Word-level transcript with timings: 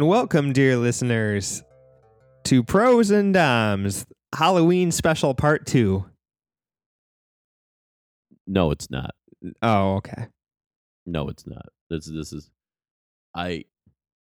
And 0.00 0.08
welcome, 0.08 0.54
dear 0.54 0.78
listeners, 0.78 1.62
to 2.44 2.62
Pros 2.62 3.10
and 3.10 3.34
Doms 3.34 4.06
Halloween 4.34 4.92
Special 4.92 5.34
Part 5.34 5.66
2. 5.66 6.06
No, 8.46 8.70
it's 8.70 8.90
not. 8.90 9.14
Oh, 9.60 9.96
okay. 9.96 10.28
No, 11.04 11.28
it's 11.28 11.46
not. 11.46 11.66
This 11.90 12.06
this 12.06 12.32
is 12.32 12.50
I 13.36 13.66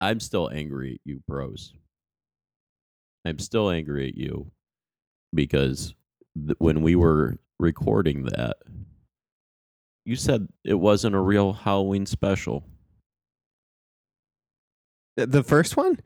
I'm 0.03 0.21
still 0.21 0.51
angry 0.51 0.97
at 0.97 1.01
you 1.07 1.23
pros. 1.27 1.73
I'm 3.25 3.39
still 3.39 3.71
angry 3.71 4.09
at 4.09 4.19
you 4.19 4.51
because 5.33 5.95
th- 6.37 6.59
when 6.59 6.83
we 6.83 6.95
were 6.95 7.38
recording 7.59 8.24
that 8.24 8.59
you 10.05 10.16
said 10.16 10.46
it 10.62 10.74
wasn't 10.74 11.16
a 11.16 11.21
real 11.21 11.55
Halloween 11.55 12.05
special. 12.05 12.66
Th- 15.16 15.28
The 15.28 15.42
first 15.42 15.77
one? 15.77 16.00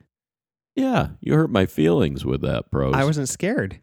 Yeah, 0.75 1.09
you 1.19 1.33
hurt 1.33 1.49
my 1.49 1.65
feelings 1.65 2.23
with 2.25 2.41
that, 2.41 2.71
pros. 2.71 2.93
I 2.95 3.03
wasn't 3.03 3.27
scared. 3.29 3.81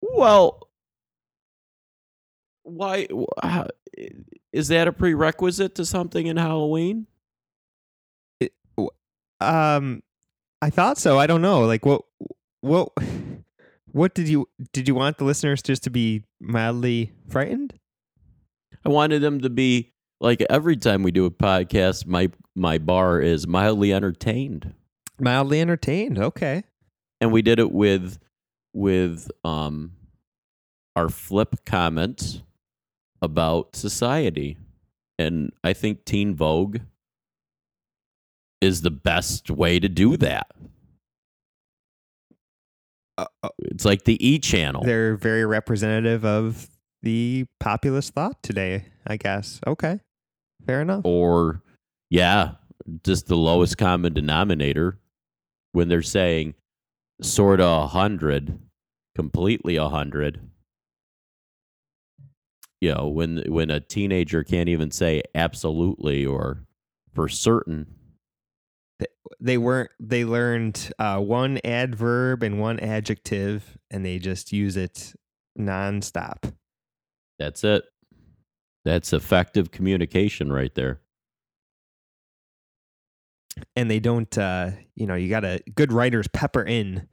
Well, 0.00 0.68
why? 2.62 3.08
how- 3.42 3.68
Is 4.52 4.68
that 4.68 4.88
a 4.88 4.92
prerequisite 4.92 5.74
to 5.76 5.84
something 5.84 6.26
in 6.26 6.36
Halloween? 6.36 7.06
Um, 9.38 10.02
I 10.62 10.70
thought 10.70 10.96
so. 10.96 11.18
I 11.18 11.26
don't 11.26 11.42
know. 11.42 11.66
Like, 11.66 11.84
what, 11.84 12.02
what, 12.62 12.90
what 13.92 14.14
did 14.14 14.28
you, 14.28 14.48
did 14.72 14.88
you 14.88 14.94
want 14.94 15.18
the 15.18 15.24
listeners 15.24 15.60
just 15.62 15.82
to 15.84 15.90
be 15.90 16.24
mildly 16.40 17.12
frightened? 17.28 17.74
I 18.84 18.88
wanted 18.88 19.20
them 19.20 19.40
to 19.42 19.50
be 19.50 19.92
like 20.20 20.42
every 20.48 20.76
time 20.76 21.02
we 21.02 21.10
do 21.10 21.24
a 21.26 21.30
podcast, 21.30 22.06
my 22.06 22.30
my 22.54 22.78
bar 22.78 23.20
is 23.20 23.46
mildly 23.46 23.92
entertained, 23.92 24.72
Mildly 25.20 25.60
entertained. 25.60 26.18
Okay. 26.18 26.64
and 27.20 27.32
we 27.32 27.42
did 27.42 27.58
it 27.58 27.72
with 27.72 28.18
with 28.72 29.30
um 29.44 29.92
our 30.94 31.08
flip 31.08 31.64
comments 31.66 32.42
about 33.22 33.76
society, 33.76 34.56
and 35.18 35.52
I 35.64 35.72
think 35.74 36.04
Teen 36.04 36.34
Vogue 36.34 36.78
is 38.62 38.80
the 38.82 38.90
best 38.90 39.50
way 39.50 39.78
to 39.78 39.88
do 39.88 40.16
that. 40.16 40.46
Uh, 43.18 43.26
uh, 43.42 43.48
It's 43.64 43.84
like 43.84 44.04
the 44.04 44.16
E 44.26 44.38
channel. 44.38 44.82
they're 44.84 45.16
very 45.16 45.44
representative 45.44 46.24
of 46.24 46.68
the 47.02 47.46
populist 47.60 48.14
thought 48.14 48.42
today, 48.42 48.86
I 49.06 49.16
guess. 49.16 49.60
Okay. 49.66 50.00
Fair 50.66 50.82
enough. 50.82 51.02
or 51.04 51.62
yeah, 52.10 52.52
just 53.04 53.26
the 53.26 53.36
lowest 53.36 53.78
common 53.78 54.12
denominator 54.12 54.98
when 55.72 55.88
they're 55.88 56.02
saying 56.02 56.54
sort 57.22 57.60
of 57.60 57.84
a 57.84 57.86
hundred, 57.86 58.58
completely 59.14 59.76
a 59.76 59.88
hundred. 59.88 60.40
You 62.80 62.94
know, 62.94 63.08
when 63.08 63.42
when 63.46 63.70
a 63.70 63.80
teenager 63.80 64.44
can't 64.44 64.68
even 64.68 64.90
say 64.90 65.22
absolutely 65.34 66.26
or 66.26 66.64
for 67.14 67.28
certain. 67.28 67.86
they 69.40 69.58
weren't 69.58 69.90
they 69.98 70.24
learned 70.24 70.92
uh, 70.98 71.18
one 71.18 71.58
adverb 71.64 72.42
and 72.42 72.60
one 72.60 72.78
adjective 72.80 73.78
and 73.90 74.04
they 74.04 74.18
just 74.18 74.52
use 74.52 74.76
it 74.76 75.14
nonstop 75.58 76.52
That's 77.38 77.64
it. 77.64 77.84
That's 78.86 79.12
effective 79.12 79.72
communication 79.72 80.52
right 80.52 80.72
there. 80.76 81.00
and 83.74 83.90
they 83.90 83.98
don't 83.98 84.36
uh, 84.38 84.70
you 84.94 85.06
know 85.06 85.14
you 85.16 85.28
gotta 85.28 85.60
good 85.74 85.92
writers 85.92 86.28
pepper 86.28 86.62
in 86.62 87.08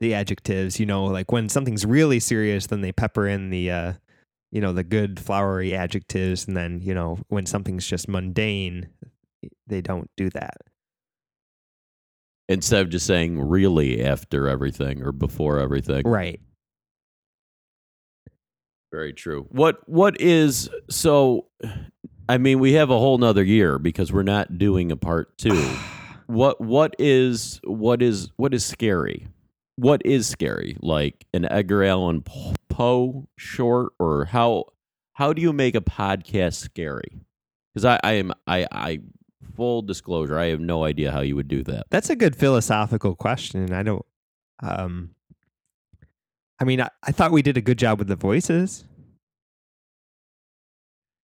the 0.00 0.12
adjectives 0.12 0.78
you 0.78 0.84
know 0.84 1.04
like 1.04 1.32
when 1.32 1.48
something's 1.48 1.86
really 1.86 2.20
serious 2.20 2.66
then 2.66 2.80
they 2.82 2.92
pepper 2.92 3.26
in 3.26 3.48
the 3.50 3.70
uh, 3.70 3.92
you 4.52 4.60
know 4.60 4.72
the 4.72 4.84
good 4.84 5.18
flowery 5.18 5.74
adjectives 5.74 6.46
and 6.46 6.56
then 6.56 6.80
you 6.82 6.92
know 6.92 7.18
when 7.28 7.46
something's 7.46 7.86
just 7.86 8.06
mundane 8.08 8.88
they 9.66 9.80
don't 9.80 10.10
do 10.16 10.28
that 10.30 10.56
Instead 12.50 12.82
of 12.82 12.90
just 12.90 13.06
saying 13.06 13.40
really 13.40 14.04
after 14.04 14.48
everything 14.48 15.02
or 15.02 15.12
before 15.12 15.58
everything. 15.58 16.02
right 16.06 16.40
Very 18.94 19.12
true. 19.12 19.46
What 19.48 19.80
what 19.88 20.20
is 20.20 20.70
so 20.88 21.46
I 22.28 22.38
mean 22.38 22.60
we 22.60 22.74
have 22.74 22.90
a 22.90 22.98
whole 22.98 23.18
nother 23.18 23.42
year 23.42 23.80
because 23.80 24.12
we're 24.12 24.22
not 24.22 24.56
doing 24.56 24.92
a 24.92 24.96
part 24.96 25.36
two. 25.36 25.68
what 26.26 26.60
what 26.60 26.94
is 27.00 27.60
what 27.64 28.02
is 28.02 28.30
what 28.36 28.54
is 28.54 28.64
scary? 28.64 29.26
What 29.74 30.00
is 30.04 30.28
scary? 30.28 30.76
Like 30.80 31.26
an 31.34 31.44
Edgar 31.50 31.82
Allan 31.82 32.22
Poe 32.68 33.26
short 33.36 33.94
or 33.98 34.26
how 34.26 34.66
how 35.14 35.32
do 35.32 35.42
you 35.42 35.52
make 35.52 35.74
a 35.74 35.80
podcast 35.80 36.54
scary? 36.54 37.18
Because 37.74 37.84
I, 37.84 37.98
I 38.04 38.12
am 38.12 38.32
I 38.46 38.64
I 38.70 39.00
full 39.56 39.82
disclosure, 39.82 40.38
I 40.38 40.46
have 40.46 40.60
no 40.60 40.84
idea 40.84 41.10
how 41.10 41.20
you 41.20 41.34
would 41.34 41.48
do 41.48 41.64
that. 41.64 41.86
That's 41.90 42.10
a 42.10 42.16
good 42.16 42.36
philosophical 42.36 43.16
question. 43.16 43.72
I 43.72 43.82
don't. 43.82 44.06
Um, 44.62 45.13
I 46.64 46.66
mean, 46.66 46.80
I, 46.80 46.88
I 47.02 47.12
thought 47.12 47.30
we 47.30 47.42
did 47.42 47.58
a 47.58 47.60
good 47.60 47.78
job 47.78 47.98
with 47.98 48.08
the 48.08 48.16
voices. 48.16 48.86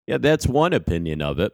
Yeah, 0.07 0.19
that's 0.19 0.47
one 0.47 0.75
opinion 0.75 1.23
of 1.23 1.41
it. 1.41 1.53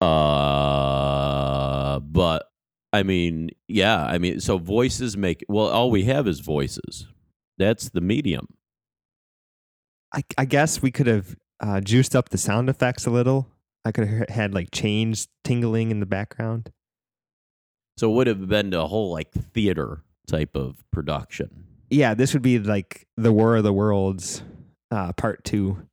Uh, 0.00 2.00
but 2.00 2.46
I 2.94 3.02
mean, 3.02 3.50
yeah, 3.68 4.06
I 4.06 4.16
mean, 4.16 4.40
so 4.40 4.56
voices 4.56 5.18
make 5.18 5.44
well. 5.50 5.68
All 5.68 5.90
we 5.90 6.04
have 6.04 6.26
is 6.26 6.40
voices. 6.40 7.08
That's 7.58 7.90
the 7.90 8.00
medium. 8.00 8.46
I, 10.14 10.24
I 10.38 10.46
guess 10.46 10.80
we 10.80 10.90
could 10.90 11.06
have 11.06 11.36
uh, 11.60 11.82
juiced 11.82 12.16
up 12.16 12.30
the 12.30 12.38
sound 12.38 12.70
effects 12.70 13.04
a 13.04 13.10
little. 13.10 13.48
I 13.84 13.92
could 13.92 14.08
have 14.08 14.30
had 14.30 14.54
like 14.54 14.70
chains 14.72 15.28
tingling 15.44 15.90
in 15.90 16.00
the 16.00 16.06
background. 16.06 16.72
So 17.98 18.10
it 18.10 18.14
would 18.14 18.28
have 18.28 18.48
been 18.48 18.72
a 18.72 18.86
whole 18.86 19.12
like 19.12 19.30
theater 19.30 20.04
type 20.26 20.56
of 20.56 20.82
production. 20.90 21.66
Yeah, 21.90 22.14
this 22.14 22.32
would 22.32 22.42
be 22.42 22.58
like 22.60 23.06
the 23.16 23.32
War 23.32 23.56
of 23.56 23.64
the 23.64 23.72
Worlds, 23.72 24.42
uh, 24.92 25.12
part 25.12 25.44
two. 25.44 25.88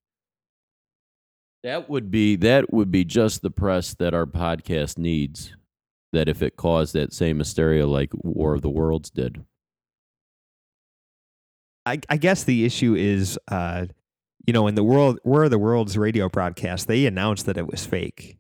That 1.64 1.90
would 1.90 2.12
be 2.12 2.36
that 2.38 2.72
would 2.72 2.92
be 2.92 3.04
just 3.04 3.42
the 3.42 3.50
press 3.50 3.96
that 3.96 4.14
our 4.14 4.28
podcast 4.28 4.98
needs. 5.00 5.56
That 6.14 6.30
if 6.30 6.42
it 6.42 6.56
caused 6.56 6.94
that 6.94 7.14
same 7.14 7.40
hysteria 7.40 7.86
like 7.88 8.12
War 8.14 8.54
of 8.54 8.62
the 8.62 8.70
Worlds 8.70 9.10
did. 9.10 9.44
I, 11.86 12.00
I 12.10 12.18
guess 12.18 12.44
the 12.44 12.66
issue 12.66 12.96
is, 12.96 13.40
uh, 13.50 13.86
you 14.46 14.54
know, 14.54 14.68
in 14.68 14.76
the 14.76 14.84
world 14.84 15.20
War 15.24 15.46
of 15.46 15.52
the 15.52 15.58
Worlds 15.58 15.98
radio 15.98 16.30
broadcast, 16.30 16.88
they 16.88 17.06
announced 17.06 17.46
that 17.48 17.58
it 17.58 17.68
was 17.68 17.86
fake 17.86 18.38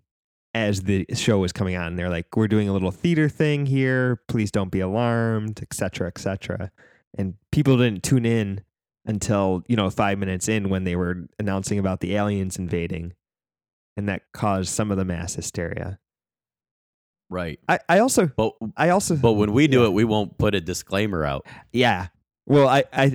as 0.53 0.83
the 0.83 1.05
show 1.13 1.39
was 1.39 1.51
coming 1.51 1.75
on. 1.75 1.95
They're 1.95 2.09
like, 2.09 2.35
"We're 2.35 2.47
doing 2.47 2.69
a 2.69 2.73
little 2.73 2.91
theater 2.91 3.29
thing 3.29 3.65
here. 3.65 4.21
Please 4.27 4.51
don't 4.51 4.71
be 4.71 4.79
alarmed, 4.79 5.59
etc., 5.61 6.07
etc." 6.07 6.71
And 7.17 7.33
people 7.51 7.77
didn't 7.77 8.03
tune 8.03 8.25
in 8.25 8.61
until 9.05 9.63
you 9.67 9.75
know 9.75 9.89
five 9.89 10.17
minutes 10.17 10.47
in 10.47 10.69
when 10.69 10.83
they 10.83 10.95
were 10.95 11.27
announcing 11.39 11.79
about 11.79 11.99
the 12.01 12.15
aliens 12.15 12.57
invading, 12.57 13.13
and 13.95 14.07
that 14.09 14.23
caused 14.33 14.69
some 14.69 14.91
of 14.91 14.97
the 14.97 15.05
mass 15.05 15.35
hysteria. 15.35 15.99
Right. 17.29 17.59
I, 17.67 17.79
I 17.89 17.99
also 17.99 18.27
But 18.27 18.53
I 18.77 18.89
also 18.89 19.15
but 19.17 19.33
when 19.33 19.51
we 19.51 19.67
do 19.67 19.81
Yeah. 19.81 19.87
it, 19.87 19.93
we 19.93 20.05
won't 20.05 20.37
put 20.37 20.55
a 20.55 20.61
disclaimer 20.61 21.25
out. 21.25 21.45
Yeah. 21.73 22.07
Well, 22.45 22.69
I 22.69 22.85
I 22.93 23.13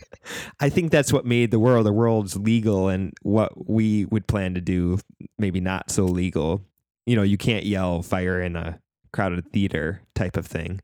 I 0.60 0.68
think 0.70 0.90
that's 0.90 1.12
what 1.12 1.26
made 1.26 1.50
the 1.50 1.58
world 1.58 1.84
the 1.84 1.92
Worlds 1.92 2.36
legal 2.36 2.88
and 2.88 3.12
what 3.22 3.68
we 3.68 4.06
would 4.06 4.26
plan 4.26 4.54
to 4.54 4.60
do 4.62 4.98
maybe 5.38 5.60
not 5.60 5.90
so 5.90 6.04
legal. 6.04 6.62
You 7.04 7.16
know, 7.16 7.22
you 7.22 7.36
can't 7.36 7.66
yell 7.66 8.00
fire 8.02 8.40
in 8.40 8.56
a 8.56 8.80
crowded 9.12 9.52
theater 9.52 10.00
type 10.14 10.36
of 10.38 10.46
thing. 10.46 10.80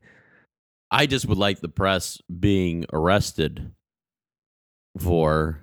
I 0.91 1.05
just 1.05 1.27
would 1.27 1.37
like 1.37 1.61
the 1.61 1.69
press 1.69 2.19
being 2.39 2.85
arrested 2.91 3.71
for 4.97 5.61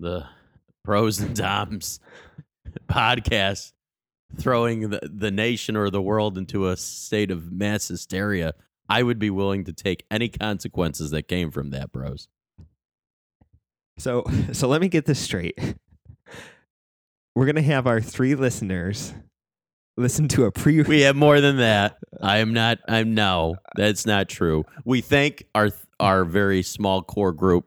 the 0.00 0.26
pros 0.84 1.20
and 1.20 1.36
doms 1.36 2.00
podcast 2.88 3.72
throwing 4.36 4.90
the, 4.90 5.00
the 5.02 5.30
nation 5.30 5.76
or 5.76 5.90
the 5.90 6.00
world 6.00 6.38
into 6.38 6.68
a 6.68 6.76
state 6.76 7.30
of 7.30 7.52
mass 7.52 7.88
hysteria. 7.88 8.54
I 8.88 9.02
would 9.02 9.18
be 9.18 9.30
willing 9.30 9.64
to 9.64 9.72
take 9.72 10.04
any 10.10 10.28
consequences 10.28 11.10
that 11.10 11.28
came 11.28 11.50
from 11.50 11.70
that, 11.70 11.92
bros. 11.92 12.28
So 13.98 14.24
so 14.52 14.68
let 14.68 14.80
me 14.80 14.88
get 14.88 15.06
this 15.06 15.18
straight. 15.18 15.58
We're 17.34 17.46
going 17.46 17.56
to 17.56 17.62
have 17.62 17.86
our 17.86 18.00
three 18.00 18.34
listeners 18.34 19.14
listen 19.96 20.28
to 20.28 20.44
a 20.44 20.52
pre 20.52 20.82
We 20.82 21.02
have 21.02 21.16
more 21.16 21.40
than 21.40 21.58
that. 21.58 21.98
I 22.22 22.38
am 22.38 22.52
not. 22.52 22.78
I'm 22.88 23.14
no. 23.14 23.56
That's 23.76 24.06
not 24.06 24.28
true. 24.28 24.64
We 24.84 25.00
thank 25.00 25.44
our 25.54 25.70
our 26.00 26.24
very 26.24 26.62
small 26.62 27.02
core 27.02 27.32
group, 27.32 27.66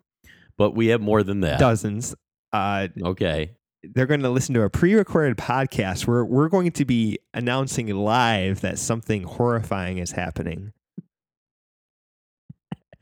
but 0.58 0.72
we 0.76 0.88
have 0.88 1.02
more 1.02 1.24
than 1.24 1.42
that. 1.42 1.60
dozens 1.60 2.16
uh 2.54 2.88
Okay. 3.02 3.52
they're 3.84 4.06
going 4.06 4.22
to 4.22 4.30
listen 4.30 4.54
to 4.56 4.62
a 4.64 4.70
pre-recorded 4.70 5.38
podcast 5.38 6.08
where 6.08 6.24
we're 6.26 6.50
going 6.50 6.72
to 6.72 6.86
be 6.86 7.18
announcing 7.34 7.88
live 7.96 8.62
that 8.62 8.80
something 8.80 9.24
horrifying 9.24 9.98
is 10.00 10.12
happening. 10.12 10.72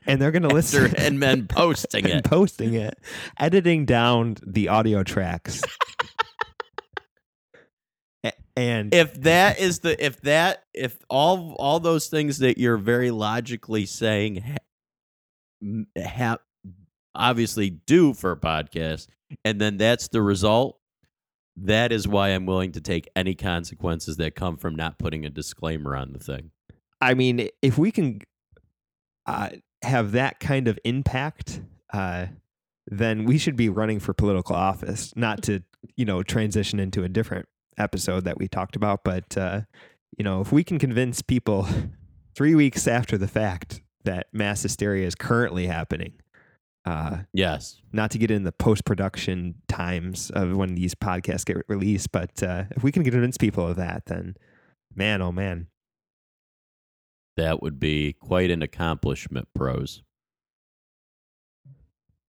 And 0.06 0.20
they're 0.20 0.32
going 0.32 0.42
to 0.48 0.48
listen 0.54 0.94
and 0.96 1.22
then 1.22 1.46
posting 1.46 2.04
and 2.10 2.14
it. 2.20 2.24
posting 2.24 2.74
it, 2.74 2.98
editing 3.38 3.86
down 3.86 4.36
the 4.46 4.68
audio 4.68 5.02
tracks. 5.02 5.62
And 8.56 8.94
if 8.94 9.14
that 9.22 9.58
is 9.58 9.80
the 9.80 10.02
if 10.04 10.20
that 10.22 10.64
if 10.72 10.96
all 11.10 11.54
all 11.58 11.80
those 11.80 12.06
things 12.06 12.38
that 12.38 12.58
you're 12.58 12.76
very 12.76 13.10
logically 13.10 13.84
saying 13.84 14.44
ha, 15.96 16.00
ha, 16.00 16.38
obviously 17.14 17.70
do 17.70 18.14
for 18.14 18.30
a 18.30 18.36
podcast 18.36 19.08
and 19.44 19.60
then 19.60 19.76
that's 19.76 20.08
the 20.08 20.22
result 20.22 20.78
that 21.56 21.92
is 21.92 22.08
why 22.08 22.30
i'm 22.30 22.46
willing 22.46 22.72
to 22.72 22.80
take 22.80 23.08
any 23.14 23.36
consequences 23.36 24.16
that 24.16 24.34
come 24.34 24.56
from 24.56 24.74
not 24.74 24.98
putting 24.98 25.24
a 25.24 25.30
disclaimer 25.30 25.96
on 25.96 26.12
the 26.12 26.18
thing 26.18 26.50
I 27.04 27.12
mean, 27.12 27.48
if 27.60 27.76
we 27.76 27.92
can 27.92 28.20
uh, 29.26 29.50
have 29.82 30.12
that 30.12 30.40
kind 30.40 30.68
of 30.68 30.78
impact, 30.84 31.60
uh, 31.92 32.26
then 32.86 33.26
we 33.26 33.36
should 33.36 33.56
be 33.56 33.68
running 33.68 34.00
for 34.00 34.14
political 34.14 34.56
office. 34.56 35.14
Not 35.14 35.42
to 35.44 35.62
you 35.96 36.06
know 36.06 36.22
transition 36.22 36.80
into 36.80 37.04
a 37.04 37.08
different 37.08 37.46
episode 37.78 38.24
that 38.24 38.38
we 38.38 38.48
talked 38.48 38.76
about, 38.76 39.04
but 39.04 39.36
uh, 39.36 39.62
you 40.16 40.24
know, 40.24 40.40
if 40.40 40.52
we 40.52 40.64
can 40.64 40.78
convince 40.78 41.22
people 41.22 41.66
three 42.34 42.54
weeks 42.54 42.86
after 42.86 43.18
the 43.18 43.28
fact 43.28 43.82
that 44.04 44.26
mass 44.32 44.62
hysteria 44.62 45.06
is 45.06 45.14
currently 45.14 45.66
happening. 45.66 46.14
Uh, 46.86 47.20
yes 47.32 47.80
not 47.94 48.10
to 48.10 48.18
get 48.18 48.30
in 48.30 48.42
the 48.42 48.52
post 48.52 48.84
production 48.84 49.54
times 49.68 50.30
of 50.34 50.54
when 50.54 50.74
these 50.74 50.94
podcasts 50.94 51.46
get 51.46 51.56
released, 51.68 52.12
but 52.12 52.42
uh, 52.42 52.64
if 52.72 52.82
we 52.82 52.92
can 52.92 53.04
convince 53.04 53.38
people 53.38 53.66
of 53.66 53.76
that, 53.76 54.04
then 54.06 54.36
man, 54.94 55.22
oh 55.22 55.32
man, 55.32 55.68
that 57.36 57.62
would 57.62 57.78
be 57.78 58.12
quite 58.12 58.50
an 58.50 58.60
accomplishment 58.60 59.48
pros 59.54 60.02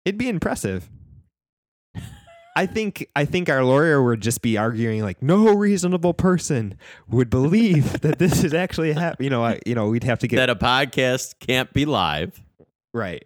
It'd 0.06 0.18
be 0.18 0.28
impressive. 0.28 0.88
I 2.56 2.64
think 2.66 3.06
I 3.14 3.26
think 3.26 3.48
our 3.50 3.62
lawyer 3.62 4.02
would 4.02 4.22
just 4.22 4.40
be 4.42 4.56
arguing 4.56 5.02
like 5.02 5.22
no 5.22 5.52
reasonable 5.54 6.14
person 6.14 6.76
would 7.08 7.28
believe 7.30 8.00
that 8.00 8.18
this 8.18 8.42
is 8.42 8.54
actually 8.54 8.92
happening. 8.92 9.26
You 9.26 9.30
know, 9.30 9.44
I, 9.44 9.60
you 9.66 9.74
know, 9.74 9.88
we'd 9.88 10.04
have 10.04 10.18
to 10.20 10.26
get 10.28 10.36
that 10.38 10.48
a 10.50 10.56
podcast 10.56 11.34
can't 11.38 11.70
be 11.74 11.84
live 11.84 12.42
right. 12.94 13.24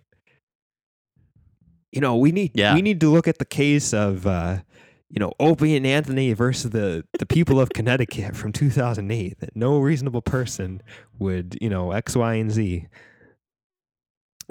You 1.92 2.00
know, 2.00 2.16
we 2.16 2.32
need 2.32 2.52
Yeah. 2.54 2.74
we 2.74 2.82
need 2.82 3.00
to 3.00 3.08
look 3.10 3.26
at 3.28 3.38
the 3.38 3.44
case 3.44 3.94
of 3.94 4.26
uh, 4.26 4.58
you 5.08 5.18
know 5.20 5.32
Opie 5.40 5.76
and 5.76 5.86
Anthony 5.86 6.32
versus 6.32 6.70
the 6.70 7.04
the 7.18 7.26
people 7.26 7.60
of 7.60 7.70
Connecticut 7.70 8.36
from 8.36 8.52
2008. 8.52 9.38
That 9.40 9.54
no 9.56 9.78
reasonable 9.78 10.22
person 10.22 10.82
would 11.18 11.56
you 11.60 11.68
know 11.70 11.92
X, 11.92 12.16
Y, 12.16 12.34
and 12.34 12.50
Z. 12.50 12.86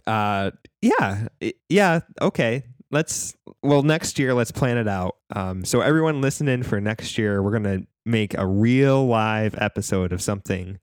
Uh, 0.07 0.51
yeah, 0.81 1.27
I- 1.41 1.53
yeah, 1.67 1.99
okay. 2.21 2.63
Let's 2.91 3.35
well 3.61 3.83
next 3.83 4.17
year. 4.17 4.33
Let's 4.33 4.51
plan 4.51 4.77
it 4.77 4.87
out. 4.87 5.17
Um, 5.35 5.63
so 5.63 5.81
everyone 5.81 6.21
listen 6.21 6.47
in 6.47 6.63
for 6.63 6.81
next 6.81 7.17
year. 7.17 7.41
We're 7.43 7.51
gonna 7.51 7.81
make 8.05 8.35
a 8.37 8.45
real 8.47 9.05
live 9.05 9.55
episode 9.59 10.11
of 10.11 10.21
something 10.21 10.79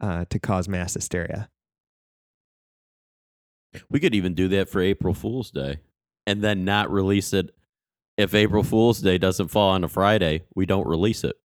uh, 0.00 0.24
to 0.30 0.38
cause 0.38 0.68
mass 0.68 0.94
hysteria. 0.94 1.50
We 3.90 4.00
could 4.00 4.14
even 4.14 4.34
do 4.34 4.48
that 4.48 4.68
for 4.68 4.80
April 4.80 5.14
Fool's 5.14 5.50
Day 5.50 5.80
and 6.26 6.42
then 6.42 6.64
not 6.64 6.90
release 6.90 7.32
it. 7.32 7.54
If 8.18 8.34
April 8.34 8.62
Fool's 8.62 9.00
Day 9.00 9.16
doesn't 9.18 9.48
fall 9.48 9.70
on 9.70 9.84
a 9.84 9.88
Friday, 9.88 10.42
we 10.54 10.66
don't 10.66 10.86
release 10.86 11.24
it. 11.24 11.36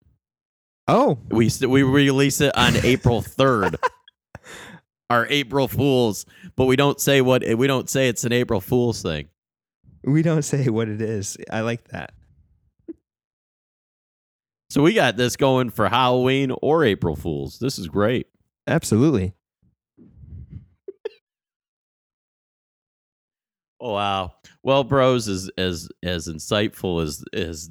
Oh, 0.89 1.17
We 1.29 1.49
st- 1.49 1.69
we 1.71 1.83
release 1.83 2.39
it 2.41 2.55
on 2.57 2.75
April 2.77 3.21
3rd. 3.21 3.75
Our 5.09 5.25
April 5.29 5.67
Fools, 5.69 6.25
but 6.57 6.65
we 6.65 6.75
don't 6.75 6.99
say 6.99 7.21
what 7.21 7.41
we 7.57 7.65
don't 7.67 7.89
say 7.89 8.09
it's 8.09 8.25
an 8.25 8.33
April 8.33 8.59
Fool's 8.59 9.01
thing. 9.01 9.29
We 10.07 10.21
don't 10.21 10.43
say 10.43 10.69
what 10.69 10.87
it 10.87 11.01
is. 11.01 11.37
I 11.51 11.61
like 11.61 11.89
that. 11.89 12.13
So 14.69 14.81
we 14.81 14.93
got 14.93 15.17
this 15.17 15.35
going 15.35 15.69
for 15.69 15.87
Halloween 15.87 16.51
or 16.61 16.83
April 16.83 17.15
Fools. 17.15 17.59
This 17.59 17.77
is 17.77 17.87
great. 17.87 18.27
Absolutely. 18.67 19.33
Oh 23.79 23.93
wow. 23.93 24.33
Well, 24.63 24.83
bros, 24.83 25.27
as 25.27 25.51
as 25.55 25.87
as 26.01 26.27
insightful 26.27 27.03
as 27.03 27.23
as 27.31 27.69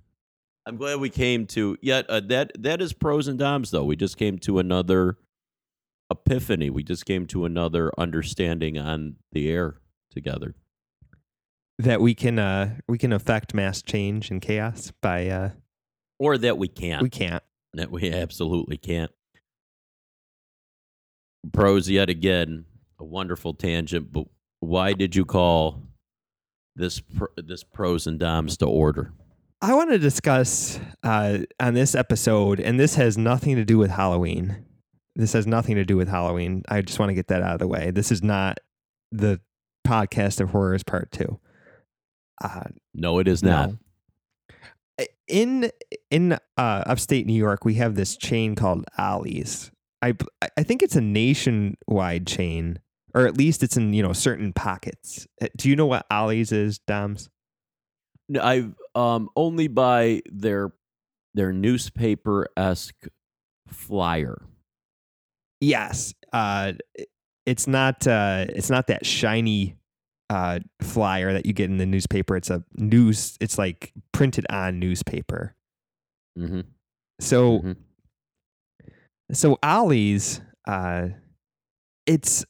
I'm 0.66 0.76
glad 0.76 1.00
we 1.00 1.10
came 1.10 1.46
to 1.48 1.76
yet 1.82 2.08
uh, 2.08 2.20
that 2.28 2.52
that 2.62 2.80
is 2.80 2.92
pros 2.92 3.26
and 3.26 3.40
doms 3.40 3.72
though. 3.72 3.82
We 3.82 3.96
just 3.96 4.16
came 4.16 4.38
to 4.38 4.60
another 4.60 5.18
epiphany. 6.12 6.70
We 6.70 6.84
just 6.84 7.06
came 7.06 7.26
to 7.26 7.44
another 7.44 7.90
understanding 7.98 8.78
on 8.78 9.16
the 9.32 9.50
air 9.50 9.78
together. 10.12 10.54
That 11.82 12.00
we 12.00 12.14
can 12.14 12.38
uh 12.38 12.76
we 12.88 12.96
can 12.98 13.12
affect 13.12 13.54
mass 13.54 13.82
change 13.82 14.30
and 14.30 14.40
chaos 14.40 14.92
by 15.00 15.28
uh 15.28 15.50
Or 16.18 16.38
that 16.38 16.56
we 16.58 16.68
can't. 16.68 17.02
we 17.02 17.10
can't. 17.10 17.42
that 17.74 17.90
we 17.90 18.12
absolutely 18.12 18.76
can't. 18.76 19.10
Pros 21.52 21.90
yet 21.90 22.08
again, 22.08 22.66
a 23.00 23.04
wonderful 23.04 23.52
tangent, 23.54 24.12
but 24.12 24.26
why 24.60 24.92
did 24.92 25.16
you 25.16 25.24
call 25.24 25.82
this 26.76 27.00
pr- 27.00 27.24
this 27.36 27.64
pros 27.64 28.06
and 28.06 28.18
doms 28.18 28.56
to 28.58 28.66
order? 28.66 29.12
I 29.60 29.74
want 29.74 29.90
to 29.90 29.98
discuss 29.98 30.78
uh, 31.02 31.38
on 31.58 31.74
this 31.74 31.94
episode, 31.94 32.60
and 32.60 32.78
this 32.78 32.94
has 32.94 33.18
nothing 33.18 33.56
to 33.56 33.64
do 33.64 33.78
with 33.78 33.90
Halloween. 33.90 34.64
This 35.16 35.32
has 35.34 35.46
nothing 35.46 35.74
to 35.76 35.84
do 35.84 35.96
with 35.96 36.08
Halloween. 36.08 36.62
I 36.68 36.80
just 36.82 36.98
want 36.98 37.10
to 37.10 37.14
get 37.14 37.28
that 37.28 37.42
out 37.42 37.54
of 37.54 37.58
the 37.58 37.66
way. 37.68 37.90
This 37.90 38.10
is 38.12 38.22
not 38.22 38.58
the 39.10 39.40
podcast 39.86 40.40
of 40.40 40.50
horrors 40.50 40.82
part 40.84 41.10
two. 41.12 41.38
Uh, 42.40 42.64
No, 42.94 43.18
it 43.18 43.28
is 43.28 43.42
not. 43.42 43.70
no. 43.70 43.78
In 45.28 45.70
in 46.10 46.32
uh, 46.32 46.38
upstate 46.86 47.26
New 47.26 47.32
York, 47.34 47.64
we 47.64 47.74
have 47.74 47.94
this 47.94 48.16
chain 48.16 48.54
called 48.54 48.84
Ollie's. 48.98 49.70
I 50.02 50.14
I 50.58 50.62
think 50.62 50.82
it's 50.82 50.96
a 50.96 51.00
nationwide 51.00 52.26
chain, 52.26 52.78
or 53.14 53.26
at 53.26 53.36
least 53.36 53.62
it's 53.62 53.76
in 53.76 53.94
you 53.94 54.02
know 54.02 54.12
certain 54.12 54.52
pockets. 54.52 55.26
Uh, 55.40 55.46
Do 55.56 55.70
you 55.70 55.76
know 55.76 55.86
what 55.86 56.04
Ollie's 56.10 56.52
is, 56.52 56.78
Doms? 56.80 57.30
No, 58.28 58.40
I 58.42 58.68
um 58.94 59.30
only 59.34 59.68
by 59.68 60.20
their 60.26 60.72
their 61.34 61.52
newspaper 61.52 62.48
esque 62.56 63.06
flyer. 63.68 64.42
Yes. 65.60 66.12
Uh, 66.32 66.72
it's 67.46 67.66
not. 67.66 68.06
Uh, 68.06 68.46
it's 68.50 68.68
not 68.70 68.88
that 68.88 69.06
shiny 69.06 69.76
uh, 70.30 70.60
flyer 70.80 71.32
that 71.32 71.46
you 71.46 71.52
get 71.52 71.68
in 71.70 71.76
the 71.78 71.86
newspaper. 71.86 72.36
It's 72.36 72.50
a 72.50 72.64
news. 72.74 73.36
It's 73.40 73.58
like 73.58 73.92
printed 74.12 74.46
on 74.50 74.78
newspaper. 74.78 75.54
Mm-hmm. 76.38 76.60
So 77.20 77.60
Mhm. 77.60 77.76
so 79.32 79.58
Ollie's. 79.62 80.40
Uh, 80.66 81.08
it's. 82.06 82.44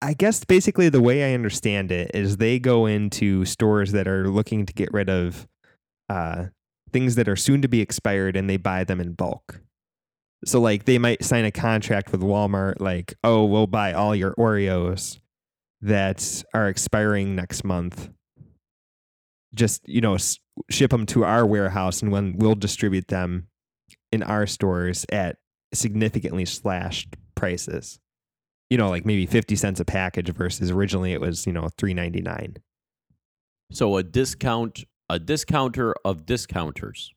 I 0.00 0.14
guess 0.14 0.42
basically 0.42 0.88
the 0.88 1.02
way 1.02 1.30
I 1.30 1.34
understand 1.34 1.92
it 1.92 2.10
is 2.14 2.38
they 2.38 2.58
go 2.58 2.86
into 2.86 3.44
stores 3.44 3.92
that 3.92 4.08
are 4.08 4.26
looking 4.28 4.64
to 4.64 4.72
get 4.72 4.90
rid 4.90 5.10
of 5.10 5.46
uh, 6.08 6.46
things 6.92 7.14
that 7.16 7.28
are 7.28 7.36
soon 7.36 7.60
to 7.60 7.68
be 7.68 7.82
expired 7.82 8.36
and 8.36 8.48
they 8.48 8.56
buy 8.56 8.84
them 8.84 9.00
in 9.02 9.12
bulk. 9.12 9.60
So 10.46 10.60
like 10.62 10.86
they 10.86 10.96
might 10.98 11.22
sign 11.24 11.44
a 11.44 11.50
contract 11.50 12.10
with 12.10 12.22
Walmart 12.22 12.80
like, 12.80 13.16
"Oh, 13.22 13.44
we'll 13.44 13.66
buy 13.66 13.92
all 13.92 14.14
your 14.16 14.32
Oreos 14.36 15.18
that 15.82 16.44
are 16.54 16.68
expiring 16.68 17.34
next 17.36 17.64
month. 17.64 18.10
Just, 19.54 19.88
you 19.88 20.00
know, 20.00 20.14
s- 20.14 20.38
ship 20.70 20.90
them 20.90 21.06
to 21.06 21.24
our 21.24 21.46
warehouse 21.46 22.02
and 22.02 22.10
when 22.12 22.36
we'll 22.36 22.54
distribute 22.54 23.08
them 23.08 23.48
in 24.12 24.22
our 24.22 24.46
stores 24.46 25.06
at 25.10 25.36
significantly 25.72 26.44
slashed 26.44 27.16
prices." 27.34 27.98
You 28.70 28.78
know, 28.78 28.88
like 28.90 29.06
maybe 29.06 29.26
50 29.26 29.54
cents 29.56 29.78
a 29.80 29.84
package 29.84 30.28
versus 30.30 30.70
originally 30.72 31.12
it 31.12 31.20
was, 31.20 31.46
you 31.46 31.52
know, 31.52 31.68
3.99. 31.78 32.56
So 33.72 33.96
a 33.96 34.02
discount 34.02 34.84
a 35.08 35.20
discounter 35.20 35.94
of 36.04 36.26
discounters. 36.26 37.12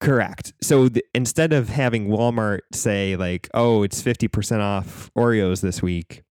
Correct. 0.00 0.52
So 0.62 0.88
th- 0.88 1.04
instead 1.14 1.52
of 1.54 1.70
having 1.70 2.08
Walmart 2.08 2.60
say 2.74 3.16
like, 3.16 3.48
"Oh, 3.54 3.82
it's 3.84 4.02
fifty 4.02 4.28
percent 4.28 4.60
off 4.60 5.10
Oreos 5.16 5.62
this 5.62 5.80
week," 5.82 6.23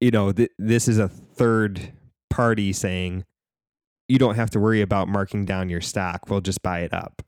you 0.00 0.10
know, 0.10 0.32
th- 0.32 0.50
this 0.58 0.88
is 0.88 0.98
a 0.98 1.08
third 1.08 1.92
party 2.30 2.72
saying, 2.72 3.24
"You 4.08 4.18
don't 4.18 4.36
have 4.36 4.50
to 4.50 4.60
worry 4.60 4.80
about 4.80 5.08
marking 5.08 5.44
down 5.44 5.68
your 5.68 5.80
stock. 5.80 6.28
We'll 6.28 6.40
just 6.40 6.62
buy 6.62 6.80
it 6.80 6.92
up." 6.92 7.22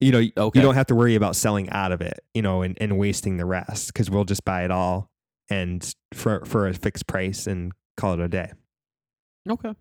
You 0.00 0.12
know, 0.12 0.18
Okay. 0.44 0.58
you 0.58 0.62
don't 0.64 0.74
have 0.74 0.86
to 0.86 0.94
worry 0.94 1.14
about 1.14 1.36
selling 1.36 1.68
out 1.70 1.92
of 1.92 2.00
it, 2.00 2.20
you 2.32 2.40
know, 2.40 2.62
and, 2.62 2.76
and 2.80 2.96
wasting 2.98 3.36
the 3.36 3.44
rest 3.44 3.88
because 3.92 4.10
we'll 4.10 4.24
just 4.24 4.44
buy 4.46 4.64
it 4.64 4.70
all 4.70 5.10
and 5.50 5.94
for 6.14 6.42
for 6.46 6.66
a 6.66 6.72
fixed 6.72 7.06
price 7.06 7.46
and 7.46 7.72
call 7.98 8.14
it 8.14 8.20
a 8.20 8.28
day. 8.28 8.52
Okay. 9.48 9.74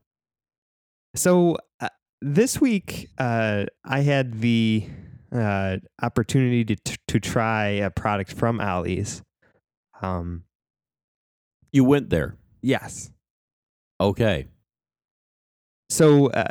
So 1.15 1.57
uh, 1.79 1.87
this 2.21 2.59
week, 2.59 3.07
uh, 3.17 3.65
I 3.85 4.01
had 4.01 4.41
the 4.41 4.87
uh, 5.31 5.77
opportunity 6.01 6.65
to 6.65 6.75
t- 6.75 6.95
to 7.07 7.19
try 7.21 7.67
a 7.67 7.89
product 7.89 8.33
from 8.33 8.59
Ollie's. 8.59 9.21
Um, 10.01 10.43
You 11.71 11.83
went 11.83 12.09
there. 12.09 12.35
yes. 12.61 13.11
Okay. 14.01 14.47
So 15.89 16.27
uh, 16.27 16.45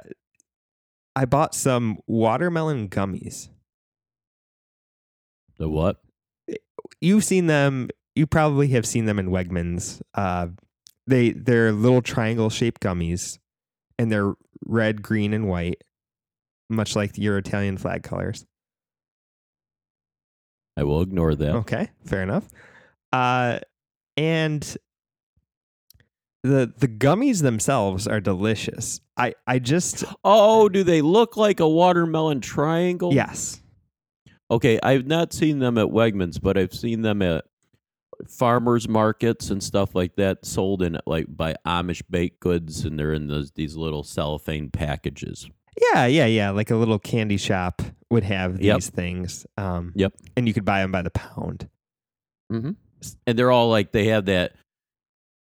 I 1.17 1.25
bought 1.25 1.55
some 1.55 1.99
watermelon 2.07 2.89
gummies. 2.89 3.49
The 5.59 5.69
what? 5.69 5.97
You've 7.01 7.25
seen 7.25 7.47
them. 7.47 7.89
You 8.15 8.27
probably 8.27 8.69
have 8.69 8.85
seen 8.87 9.05
them 9.07 9.19
in 9.19 9.31
Wegmans. 9.31 10.03
Uh, 10.15 10.49
they 11.07 11.31
they're 11.31 11.73
little 11.73 12.03
triangle 12.03 12.51
shaped 12.51 12.81
gummies, 12.81 13.39
and 13.99 14.11
they're 14.13 14.35
red, 14.67 15.03
green, 15.03 15.33
and 15.33 15.49
white, 15.49 15.83
much 16.69 16.95
like 16.97 17.17
your 17.17 17.39
Italian 17.39 17.79
flag 17.79 18.03
colors. 18.03 18.45
I 20.77 20.85
will 20.85 21.03
ignore 21.03 21.35
that. 21.35 21.55
Okay, 21.57 21.89
fair 22.05 22.23
enough. 22.23 22.49
Uh, 23.13 23.59
and 24.17 24.77
the 26.43 26.73
the 26.79 26.89
gummies 26.89 27.43
themselves 27.43 28.07
are 28.07 28.21
delicious. 28.21 29.01
I 29.17 29.35
I 29.47 29.59
just 29.59 30.05
Oh, 30.25 30.69
do 30.69 30.85
they 30.85 31.03
look 31.03 31.37
like 31.37 31.61
a 31.61 31.69
watermelon 31.69 32.41
triangle? 32.41 33.13
yes. 33.13 33.61
Okay, 34.51 34.79
I've 34.83 35.07
not 35.07 35.33
seen 35.35 35.59
them 35.59 35.77
at 35.77 35.89
Wegmans, 35.89 36.41
but 36.41 36.57
I've 36.57 36.73
seen 36.73 37.03
them 37.03 37.21
at 37.21 37.45
farmers 38.29 38.89
markets 38.89 39.51
and 39.51 39.63
stuff 39.63 39.95
like 39.95 40.17
that, 40.17 40.45
sold 40.47 40.83
in 40.83 40.99
like 41.07 41.27
by 41.29 41.55
Amish 41.67 42.03
baked 42.11 42.41
goods, 42.41 42.85
and 42.85 42.99
they're 42.99 43.13
in 43.13 43.29
those 43.29 43.53
these 43.53 43.77
little 43.77 44.03
cellophane 44.03 44.71
packages. 44.71 45.49
Yeah, 45.93 46.07
yeah, 46.07 46.27
yeah. 46.27 46.51
Like 46.51 46.71
a 46.71 46.77
little 46.77 46.99
candy 46.99 47.37
shop 47.37 47.83
would 48.11 48.25
have 48.25 48.57
these 48.59 48.67
Yep. 48.67 48.83
things. 48.83 49.47
Um, 49.57 49.93
Yep. 49.95 50.15
And 50.37 50.49
you 50.49 50.55
could 50.55 50.65
buy 50.65 50.81
them 50.81 50.91
by 50.91 51.03
the 51.03 51.11
pound. 51.11 51.69
Mm-hmm. 52.53 52.71
And 53.27 53.39
they're 53.39 53.53
all 53.53 53.69
like 53.71 53.93
they 53.93 54.07
have 54.07 54.25
that 54.25 54.55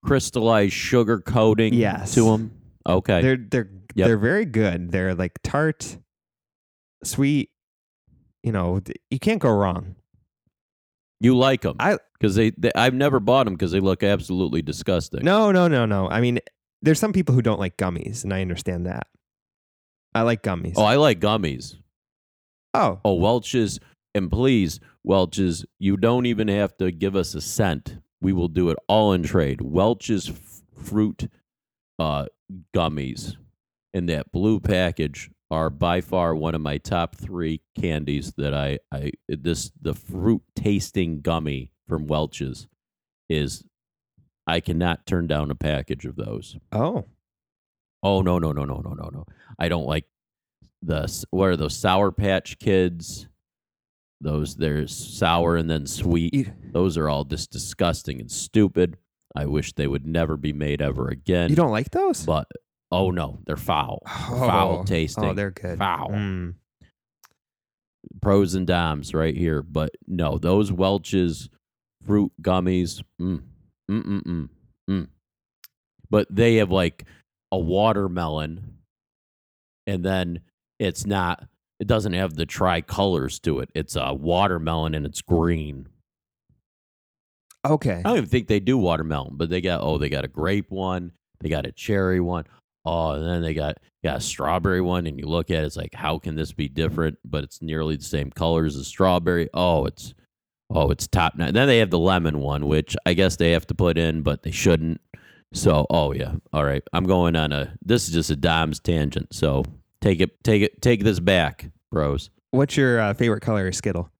crystallized 0.04 0.72
sugar 0.72 1.20
coating 1.20 1.74
Yes. 1.74 2.14
to 2.14 2.24
them. 2.30 2.52
Okay. 2.88 3.20
They're 3.22 3.36
they're 3.36 3.70
Yep. 3.94 4.06
they're 4.06 4.18
very 4.18 4.44
good. 4.44 4.92
They're 4.92 5.14
like 5.14 5.38
tart, 5.42 5.98
sweet. 7.04 7.50
You 8.44 8.52
know, 8.52 8.80
you 9.10 9.18
can't 9.18 9.40
go 9.40 9.50
wrong. 9.50 9.96
you 11.20 11.36
like 11.36 11.62
them? 11.62 11.74
I- 11.80 11.98
because 12.18 12.34
they, 12.36 12.50
they 12.50 12.70
I've 12.76 12.94
never 12.94 13.18
bought 13.20 13.44
them 13.44 13.54
because 13.54 13.72
they 13.72 13.80
look 13.80 14.02
absolutely 14.04 14.62
disgusting. 14.62 15.24
No, 15.24 15.50
no, 15.52 15.66
no, 15.68 15.84
no. 15.86 16.08
I 16.08 16.20
mean, 16.20 16.38
there's 16.82 16.98
some 17.00 17.12
people 17.12 17.34
who 17.34 17.42
don't 17.42 17.58
like 17.60 17.76
gummies, 17.76 18.22
and 18.24 18.32
I 18.32 18.40
understand 18.40 18.86
that. 18.86 19.06
I 20.14 20.22
like 20.22 20.42
gummies. 20.42 20.74
Oh, 20.76 20.84
I 20.84 20.94
like 20.96 21.18
gummies. 21.20 21.74
oh, 22.74 23.00
Oh, 23.04 23.14
Welch's, 23.14 23.78
and 24.14 24.30
please, 24.30 24.78
Welch's, 25.04 25.64
you 25.80 25.96
don't 25.96 26.26
even 26.26 26.46
have 26.48 26.76
to 26.78 26.90
give 26.92 27.14
us 27.16 27.34
a 27.34 27.40
cent. 27.40 27.98
We 28.20 28.32
will 28.32 28.48
do 28.48 28.70
it 28.70 28.78
all 28.88 29.12
in 29.12 29.22
trade. 29.22 29.60
Welch's 29.60 30.30
fruit 30.74 31.28
uh, 31.98 32.26
gummies 32.74 33.36
in 33.94 34.06
that 34.06 34.32
blue 34.32 34.60
package 34.60 35.30
are 35.50 35.70
by 35.70 36.00
far 36.00 36.34
one 36.34 36.54
of 36.54 36.60
my 36.60 36.78
top 36.78 37.16
three 37.16 37.62
candies 37.78 38.34
that 38.36 38.52
I, 38.52 38.78
I 38.92 39.12
this 39.28 39.70
the 39.80 39.94
fruit 39.94 40.42
tasting 40.54 41.20
gummy 41.20 41.72
from 41.86 42.06
Welch's 42.06 42.66
is 43.28 43.64
I 44.46 44.60
cannot 44.60 45.06
turn 45.06 45.26
down 45.26 45.50
a 45.50 45.54
package 45.54 46.04
of 46.04 46.16
those. 46.16 46.56
oh, 46.72 47.06
Oh 48.02 48.20
no 48.20 48.38
no 48.38 48.52
no 48.52 48.64
no 48.64 48.80
no 48.84 48.92
no 48.92 49.10
no! 49.12 49.24
I 49.58 49.68
don't 49.68 49.86
like 49.86 50.04
the 50.82 51.24
what 51.30 51.48
are 51.48 51.56
those 51.56 51.76
Sour 51.76 52.12
Patch 52.12 52.58
Kids? 52.58 53.26
Those 54.20 54.56
they're 54.56 54.86
sour 54.88 55.56
and 55.56 55.70
then 55.70 55.86
sweet. 55.86 56.50
Those 56.72 56.96
are 56.96 57.08
all 57.08 57.24
just 57.24 57.50
disgusting 57.52 58.20
and 58.20 58.30
stupid. 58.30 58.96
I 59.36 59.46
wish 59.46 59.72
they 59.74 59.86
would 59.86 60.06
never 60.06 60.36
be 60.36 60.52
made 60.52 60.82
ever 60.82 61.08
again. 61.08 61.50
you 61.50 61.56
don't 61.56 61.70
like 61.70 61.90
those? 61.90 62.24
But 62.24 62.48
oh 62.90 63.10
no, 63.10 63.38
they're 63.46 63.56
foul, 63.56 64.02
foul 64.06 64.78
Oh, 64.80 64.84
tasting. 64.84 65.24
Oh, 65.24 65.34
they're 65.34 65.50
good. 65.52 65.78
Foul. 65.78 66.08
Mm. 66.10 66.54
Pros 68.20 68.54
and 68.54 68.66
dams 68.66 69.14
right 69.14 69.36
here. 69.36 69.62
But 69.62 69.90
no, 70.06 70.38
those 70.38 70.72
Welch's 70.72 71.48
fruit 72.04 72.32
gummies. 72.42 73.02
Mm, 73.20 73.42
mm, 73.90 74.02
mm, 74.04 74.22
mm, 74.22 74.48
mm. 74.90 75.08
But 76.10 76.26
they 76.30 76.56
have 76.56 76.70
like 76.70 77.04
a 77.52 77.58
watermelon, 77.58 78.78
and 79.86 80.04
then 80.04 80.40
it's 80.80 81.06
not. 81.06 81.46
It 81.80 81.86
doesn't 81.86 82.12
have 82.12 82.34
the 82.34 82.46
tricolors 82.46 83.40
to 83.40 83.60
it. 83.60 83.70
It's 83.74 83.96
a 83.96 84.12
watermelon 84.12 84.94
and 84.94 85.06
it's 85.06 85.22
green. 85.22 85.88
Okay. 87.64 87.98
I 87.98 88.02
don't 88.02 88.18
even 88.18 88.28
think 88.28 88.48
they 88.48 88.60
do 88.60 88.78
watermelon, 88.78 89.36
but 89.36 89.48
they 89.48 89.60
got 89.60 89.80
oh, 89.82 89.98
they 89.98 90.08
got 90.08 90.24
a 90.24 90.28
grape 90.28 90.70
one, 90.70 91.12
they 91.40 91.48
got 91.48 91.66
a 91.66 91.72
cherry 91.72 92.20
one. 92.20 92.44
Oh, 92.84 93.10
and 93.12 93.26
then 93.26 93.42
they 93.42 93.54
got 93.54 93.78
got 94.02 94.18
a 94.18 94.20
strawberry 94.20 94.80
one, 94.80 95.06
and 95.06 95.18
you 95.18 95.26
look 95.26 95.50
at 95.50 95.62
it, 95.62 95.66
it's 95.66 95.76
like, 95.76 95.94
how 95.94 96.18
can 96.18 96.36
this 96.36 96.52
be 96.52 96.68
different? 96.68 97.18
But 97.24 97.44
it's 97.44 97.60
nearly 97.60 97.96
the 97.96 98.04
same 98.04 98.30
colors 98.30 98.76
as 98.76 98.82
a 98.82 98.84
strawberry. 98.84 99.48
Oh, 99.52 99.84
it's 99.84 100.14
oh, 100.70 100.90
it's 100.90 101.06
top 101.06 101.36
notch. 101.36 101.52
Then 101.52 101.66
they 101.66 101.78
have 101.78 101.90
the 101.90 101.98
lemon 101.98 102.38
one, 102.40 102.66
which 102.66 102.96
I 103.04 103.14
guess 103.14 103.36
they 103.36 103.52
have 103.52 103.66
to 103.66 103.74
put 103.74 103.98
in, 103.98 104.22
but 104.22 104.42
they 104.42 104.50
shouldn't. 104.50 105.00
So, 105.52 105.86
oh 105.90 106.12
yeah, 106.12 106.34
all 106.52 106.64
right. 106.64 106.82
I'm 106.92 107.04
going 107.04 107.36
on 107.36 107.52
a. 107.52 107.74
This 107.82 108.08
is 108.08 108.14
just 108.14 108.30
a 108.30 108.36
dimes 108.36 108.80
tangent. 108.80 109.34
So 109.34 109.64
take 110.00 110.20
it, 110.20 110.42
take 110.44 110.62
it, 110.62 110.80
take 110.82 111.04
this 111.04 111.20
back, 111.20 111.70
bros. 111.90 112.30
What's 112.50 112.76
your 112.76 113.00
uh, 113.00 113.14
favorite 113.14 113.40
color 113.40 113.68
of 113.68 113.74
Skittle? 113.74 114.10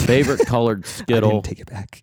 Favorite 0.00 0.46
colored 0.46 0.84
I 0.84 0.88
Skittle. 0.88 1.30
didn't 1.30 1.44
take 1.44 1.60
it 1.60 1.66
back. 1.70 2.02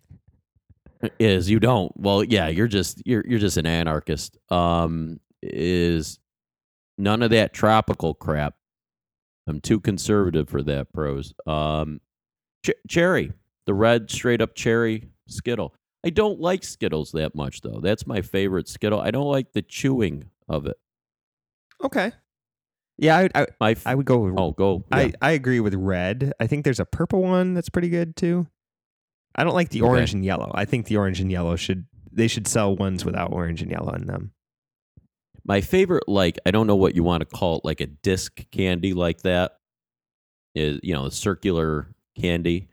is 1.20 1.48
you 1.48 1.60
don't 1.60 1.92
well 1.96 2.24
yeah 2.24 2.48
you're 2.48 2.66
just 2.66 3.00
you're 3.06 3.24
you're 3.26 3.38
just 3.38 3.56
an 3.56 3.66
anarchist 3.66 4.36
um 4.50 5.20
is 5.42 6.18
none 6.98 7.22
of 7.22 7.30
that 7.30 7.52
tropical 7.52 8.14
crap 8.14 8.54
i'm 9.46 9.60
too 9.60 9.78
conservative 9.78 10.48
for 10.48 10.60
that 10.60 10.92
pros 10.92 11.32
um 11.46 12.00
ch- 12.66 12.72
cherry 12.88 13.32
the 13.66 13.72
red 13.74 14.10
straight 14.10 14.40
up 14.40 14.56
cherry 14.56 15.08
skittle 15.28 15.72
i 16.04 16.10
don't 16.10 16.40
like 16.40 16.64
skittles 16.64 17.12
that 17.12 17.32
much 17.36 17.60
though 17.60 17.78
that's 17.80 18.04
my 18.04 18.20
favorite 18.20 18.66
skittle 18.68 19.00
i 19.00 19.12
don't 19.12 19.30
like 19.30 19.52
the 19.52 19.62
chewing 19.62 20.28
of 20.48 20.66
it 20.66 20.76
Okay. 21.82 22.12
Yeah, 22.98 23.16
I 23.16 23.28
I, 23.42 23.46
my 23.60 23.70
f- 23.72 23.86
I 23.86 23.94
would 23.94 24.06
go 24.06 24.18
with 24.18 24.34
oh 24.36 24.50
go 24.52 24.84
yeah. 24.90 24.96
I, 24.98 25.12
I 25.22 25.30
agree 25.32 25.60
with 25.60 25.74
red. 25.74 26.32
I 26.40 26.46
think 26.48 26.64
there's 26.64 26.80
a 26.80 26.84
purple 26.84 27.22
one 27.22 27.54
that's 27.54 27.68
pretty 27.68 27.88
good 27.88 28.16
too. 28.16 28.46
I 29.36 29.44
don't 29.44 29.54
like 29.54 29.68
the 29.70 29.82
Okay. 29.82 29.88
orange 29.88 30.12
and 30.14 30.24
yellow. 30.24 30.50
I 30.54 30.64
think 30.64 30.86
the 30.86 30.96
orange 30.96 31.20
and 31.20 31.30
yellow 31.30 31.54
should 31.56 31.86
they 32.10 32.26
should 32.26 32.48
sell 32.48 32.74
ones 32.74 33.04
without 33.04 33.32
orange 33.32 33.62
and 33.62 33.70
yellow 33.70 33.92
in 33.92 34.06
them. 34.06 34.32
My 35.44 35.60
favorite, 35.60 36.08
like 36.08 36.38
I 36.44 36.50
don't 36.50 36.66
know 36.66 36.74
what 36.76 36.96
you 36.96 37.04
want 37.04 37.20
to 37.20 37.26
call 37.36 37.58
it, 37.58 37.64
like 37.64 37.80
a 37.80 37.86
disc 37.86 38.44
candy 38.50 38.92
like 38.94 39.22
that, 39.22 39.52
is 40.56 40.80
you 40.82 40.94
know 40.94 41.06
a 41.06 41.10
circular 41.12 41.94
candy 42.20 42.68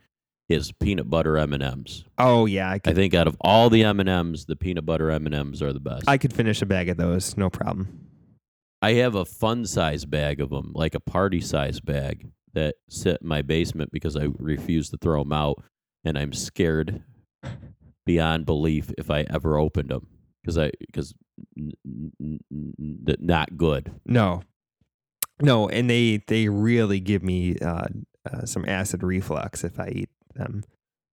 is 0.49 0.71
peanut 0.71 1.09
butter 1.09 1.37
M 1.37 1.53
and 1.53 1.61
M's. 1.63 2.03
Oh 2.17 2.47
yeah, 2.47 2.69
I 2.69 2.79
I 2.83 2.93
think 2.93 3.13
out 3.13 3.27
of 3.27 3.37
all 3.41 3.69
the 3.69 3.83
M 3.83 3.99
and 3.99 4.09
M's, 4.09 4.45
the 4.45 4.55
peanut 4.55 4.85
butter 4.87 5.11
M 5.11 5.27
and 5.27 5.35
M's 5.35 5.61
are 5.61 5.71
the 5.71 5.79
best. 5.79 6.05
I 6.07 6.17
could 6.17 6.33
finish 6.33 6.61
a 6.63 6.65
bag 6.65 6.89
of 6.89 6.97
those, 6.97 7.37
no 7.37 7.49
problem. 7.51 8.01
I 8.81 8.93
have 8.93 9.15
a 9.15 9.25
fun 9.25 9.65
size 9.65 10.05
bag 10.05 10.39
of 10.39 10.49
them, 10.49 10.71
like 10.75 10.95
a 10.95 10.99
party 10.99 11.41
size 11.41 11.79
bag 11.79 12.27
that 12.53 12.75
sit 12.89 13.19
in 13.21 13.27
my 13.27 13.41
basement 13.41 13.91
because 13.91 14.15
I 14.15 14.27
refuse 14.37 14.89
to 14.89 14.97
throw 14.97 15.23
them 15.23 15.33
out, 15.33 15.63
and 16.03 16.17
I'm 16.17 16.33
scared 16.33 17.03
beyond 18.05 18.45
belief 18.45 18.91
if 18.97 19.09
I 19.09 19.21
ever 19.29 19.57
opened 19.57 19.89
them 19.89 20.07
because 20.41 20.57
I 20.57 20.71
because 20.79 21.13
n- 21.57 21.71
n- 21.85 22.39
n- 22.51 23.15
not 23.19 23.57
good. 23.57 23.91
No, 24.05 24.43
no, 25.41 25.67
and 25.69 25.89
they 25.89 26.23
they 26.27 26.47
really 26.49 26.99
give 26.99 27.23
me 27.23 27.57
uh, 27.59 27.87
uh, 28.31 28.45
some 28.45 28.65
acid 28.67 29.03
reflux 29.03 29.63
if 29.63 29.79
I 29.79 29.87
eat 29.89 30.09
them 30.35 30.63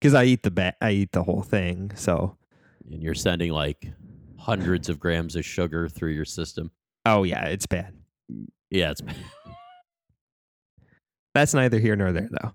because 0.00 0.14
I 0.14 0.24
eat 0.24 0.42
the 0.42 0.50
ba- 0.50 0.76
I 0.80 0.90
eat 0.92 1.12
the 1.12 1.22
whole 1.22 1.42
thing. 1.42 1.92
So 1.94 2.36
and 2.90 3.02
you're 3.02 3.14
sending 3.14 3.52
like 3.52 3.90
hundreds 4.38 4.88
of 4.88 5.00
grams 5.00 5.36
of 5.36 5.44
sugar 5.44 5.88
through 5.88 6.12
your 6.12 6.24
system. 6.24 6.70
Oh 7.06 7.22
yeah, 7.24 7.46
it's 7.46 7.66
bad. 7.66 7.94
Yeah, 8.70 8.90
it's 8.90 9.00
bad. 9.00 9.16
That's 11.34 11.54
neither 11.54 11.78
here 11.78 11.96
nor 11.96 12.12
there 12.12 12.28
though. 12.30 12.52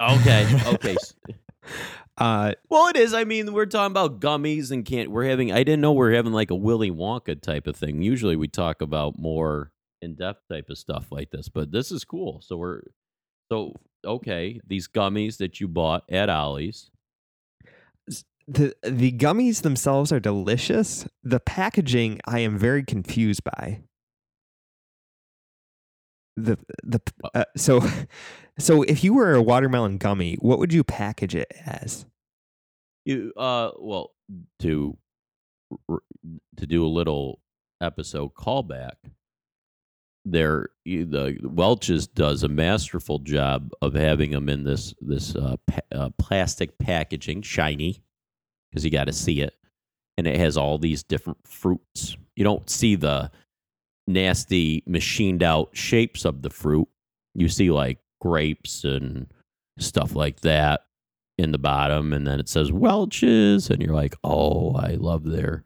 okay. 0.00 0.46
Okay. 0.74 0.96
Uh, 2.18 2.52
Well, 2.68 2.88
it 2.88 2.96
is. 2.96 3.14
I 3.14 3.24
mean, 3.24 3.52
we're 3.52 3.66
talking 3.66 3.92
about 3.92 4.20
gummies 4.20 4.70
and 4.70 4.84
can't. 4.84 5.10
We're 5.10 5.24
having. 5.24 5.52
I 5.52 5.62
didn't 5.62 5.80
know 5.80 5.92
we're 5.92 6.12
having 6.12 6.32
like 6.32 6.50
a 6.50 6.54
Willy 6.54 6.90
Wonka 6.90 7.40
type 7.40 7.66
of 7.66 7.76
thing. 7.76 8.02
Usually, 8.02 8.36
we 8.36 8.48
talk 8.48 8.82
about 8.82 9.18
more 9.18 9.72
in 10.02 10.14
depth 10.16 10.42
type 10.50 10.68
of 10.68 10.78
stuff 10.78 11.06
like 11.10 11.30
this, 11.30 11.48
but 11.48 11.70
this 11.72 11.90
is 11.90 12.04
cool. 12.04 12.40
So 12.42 12.56
we're 12.56 12.82
so 13.50 13.74
okay. 14.04 14.60
These 14.66 14.88
gummies 14.88 15.38
that 15.38 15.60
you 15.60 15.68
bought 15.68 16.04
at 16.10 16.28
Ollie's. 16.28 16.90
The 18.50 18.74
the 18.82 19.12
gummies 19.12 19.62
themselves 19.62 20.12
are 20.12 20.20
delicious. 20.20 21.06
The 21.22 21.40
packaging 21.40 22.20
I 22.26 22.40
am 22.40 22.58
very 22.58 22.82
confused 22.82 23.44
by. 23.44 23.82
the 26.36 26.58
the 26.82 27.00
uh, 27.34 27.44
so 27.56 27.80
so 28.58 28.82
if 28.82 29.04
you 29.04 29.14
were 29.14 29.34
a 29.34 29.42
watermelon 29.42 29.98
gummy, 29.98 30.36
what 30.40 30.58
would 30.58 30.72
you 30.72 30.84
package 30.84 31.34
it 31.34 31.52
as? 31.64 32.06
You 33.04 33.32
uh 33.36 33.70
well 33.78 34.12
to 34.60 34.96
to 36.56 36.66
do 36.66 36.84
a 36.84 36.88
little 36.88 37.40
episode 37.80 38.34
callback. 38.34 38.94
There, 40.26 40.68
the 40.84 41.38
Welch's 41.42 42.06
does 42.06 42.42
a 42.42 42.48
masterful 42.48 43.20
job 43.20 43.70
of 43.80 43.94
having 43.94 44.32
them 44.32 44.50
in 44.50 44.64
this 44.64 44.92
this 45.00 45.34
uh, 45.34 45.56
pa- 45.66 45.80
uh, 45.92 46.10
plastic 46.18 46.78
packaging, 46.78 47.40
shiny, 47.40 48.02
because 48.70 48.84
you 48.84 48.90
got 48.90 49.04
to 49.04 49.12
see 49.12 49.40
it, 49.40 49.54
and 50.16 50.26
it 50.26 50.36
has 50.36 50.56
all 50.56 50.78
these 50.78 51.02
different 51.02 51.38
fruits. 51.46 52.16
You 52.36 52.44
don't 52.44 52.68
see 52.68 52.94
the 52.94 53.30
nasty 54.06 54.82
machined 54.86 55.42
out 55.42 55.70
shapes 55.72 56.24
of 56.24 56.42
the 56.42 56.50
fruit. 56.50 56.88
You 57.34 57.48
see 57.48 57.70
like 57.70 57.98
grapes 58.20 58.84
and 58.84 59.26
stuff 59.78 60.14
like 60.14 60.40
that 60.40 60.82
in 61.38 61.52
the 61.52 61.58
bottom, 61.58 62.12
and 62.12 62.26
then 62.26 62.38
it 62.38 62.48
says 62.48 62.70
Welch's, 62.70 63.70
and 63.70 63.80
you're 63.80 63.94
like, 63.94 64.14
oh, 64.24 64.74
I 64.74 64.92
love 64.94 65.24
their 65.24 65.64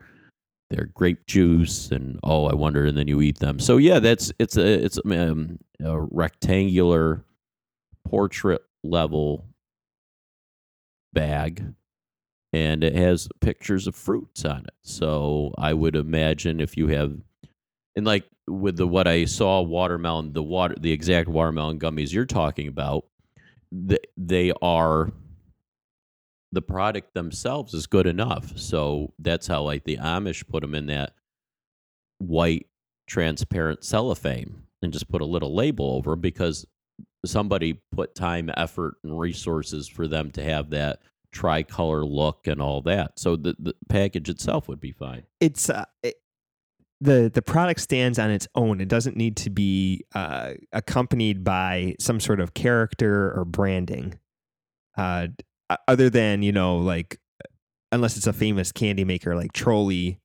their 0.71 0.87
grape 0.95 1.27
juice, 1.27 1.91
and 1.91 2.19
oh, 2.23 2.47
I 2.47 2.55
wonder, 2.55 2.87
and 2.87 2.97
then 2.97 3.09
you 3.09 3.21
eat 3.21 3.39
them. 3.39 3.59
So 3.59 3.77
yeah, 3.77 3.99
that's 3.99 4.33
it's 4.39 4.57
a 4.57 4.85
it's 4.85 4.99
um, 5.05 5.59
a 5.83 6.01
rectangular 6.01 7.25
portrait 8.07 8.63
level 8.83 9.47
bag. 11.13 11.65
And 12.55 12.85
it 12.85 12.95
has 12.95 13.29
pictures 13.41 13.89
of 13.89 13.97
fruits 13.97 14.45
on 14.45 14.61
it. 14.61 14.75
So 14.83 15.53
I 15.59 15.75
would 15.75 15.97
imagine 15.97 16.61
if 16.61 16.77
you 16.77 16.87
have, 16.89 17.17
and 17.97 18.07
like 18.07 18.25
with 18.47 18.77
the 18.77 18.87
what 18.87 19.09
I 19.09 19.25
saw 19.25 19.61
watermelon, 19.61 20.33
the 20.35 20.43
water, 20.43 20.77
the 20.79 20.93
exact 20.93 21.29
watermelon 21.29 21.81
gummies 21.81 22.13
you're 22.13 22.27
talking 22.27 22.69
about, 22.69 23.07
th- 23.89 24.05
they 24.17 24.53
are 24.63 25.11
the 26.53 26.63
product 26.63 27.15
themselves 27.15 27.75
is 27.75 27.89
good 27.89 28.07
enough. 28.07 28.57
So 28.57 29.13
that's 29.19 29.49
how 29.49 29.63
like 29.63 29.83
the 29.83 29.97
Amish 29.97 30.47
put 30.47 30.61
them 30.63 30.77
in 30.77 30.87
that 30.87 31.15
white 32.19 32.69
transparent 33.09 33.83
cellophane 33.83 34.63
and 34.81 34.93
just 34.93 35.09
put 35.09 35.23
a 35.23 35.27
little 35.27 35.55
label 35.55 35.97
over 35.97 36.15
because 36.15 36.65
somebody 37.27 37.81
put 37.91 38.15
time, 38.15 38.51
effort, 38.57 38.95
and 39.03 39.19
resources 39.19 39.89
for 39.89 40.07
them 40.07 40.31
to 40.33 40.45
have 40.45 40.71
that 40.71 41.01
tricolor 41.35 42.05
look 42.07 42.47
and 42.47 42.63
all 42.63 42.81
that. 42.83 43.19
So 43.19 43.37
the, 43.37 43.55
the 43.59 43.75
package 43.91 44.31
itself 44.31 44.69
would 44.69 44.81
be 44.81 44.93
fine. 44.93 45.25
It's 45.41 45.69
uh, 45.69 45.85
it, 46.03 46.15
the 47.01 47.31
the 47.33 47.43
product 47.43 47.81
stands 47.81 48.19
on 48.19 48.31
its 48.31 48.49
own. 48.55 48.81
It 48.81 48.89
doesn't 48.89 49.17
need 49.17 49.37
to 49.39 49.51
be 49.51 50.05
uh, 50.15 50.55
accompanied 50.73 51.45
by 51.45 51.97
some 51.99 52.21
sort 52.21 52.41
of 52.41 52.55
character 52.55 53.33
or 53.37 53.45
branding. 53.45 54.19
Uh, 54.97 55.27
other 55.89 56.09
than 56.09 56.43
you 56.43 56.53
know, 56.53 56.77
like 56.77 57.19
unless 57.93 58.17
it's 58.17 58.27
a 58.27 58.33
famous 58.33 58.73
candy 58.73 59.05
maker 59.05 59.35
like 59.37 59.53
Trolli, 59.53 60.19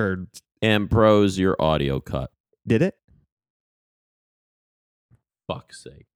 or 0.00 0.26
And 0.62 0.90
pros, 0.90 1.38
your 1.38 1.56
audio 1.60 2.00
cut. 2.00 2.30
did 2.66 2.82
it? 2.82 2.94
Fuck's 5.46 5.82
sake. 5.84 6.06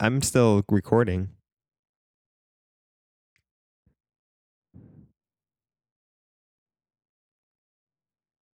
I'm 0.00 0.20
still 0.22 0.62
recording. 0.68 1.30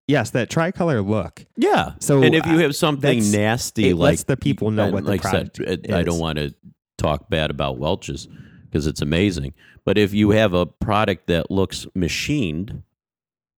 Yes, 0.08 0.30
that 0.32 0.50
tricolor 0.50 1.02
look. 1.02 1.46
Yeah. 1.58 1.94
So, 2.00 2.22
and 2.24 2.34
if 2.34 2.46
you 2.46 2.60
have 2.60 2.76
something 2.76 3.20
that's- 3.20 3.32
nasty, 3.34 3.90
it 3.90 3.96
like 3.96 4.12
lets 4.12 4.24
the 4.24 4.38
people 4.38 4.72
know 4.72 4.86
I- 4.88 4.92
what 4.92 5.04
the 5.04 5.10
like 5.12 5.26
I 5.26 5.30
product 5.30 5.58
said, 5.58 5.68
it- 5.86 5.92
I 5.94 6.04
don't 6.04 6.16
is. 6.16 6.22
want 6.22 6.38
to 6.38 6.56
talk 6.98 7.30
bad 7.30 7.52
about 7.52 7.78
Welch's 7.78 8.28
because 8.66 8.88
it's 8.88 9.02
amazing. 9.02 9.54
But 9.86 9.98
if 9.98 10.14
you 10.14 10.32
have 10.32 10.54
a 10.54 10.66
product 10.66 11.28
that 11.28 11.52
looks 11.52 11.86
machined, 11.96 12.84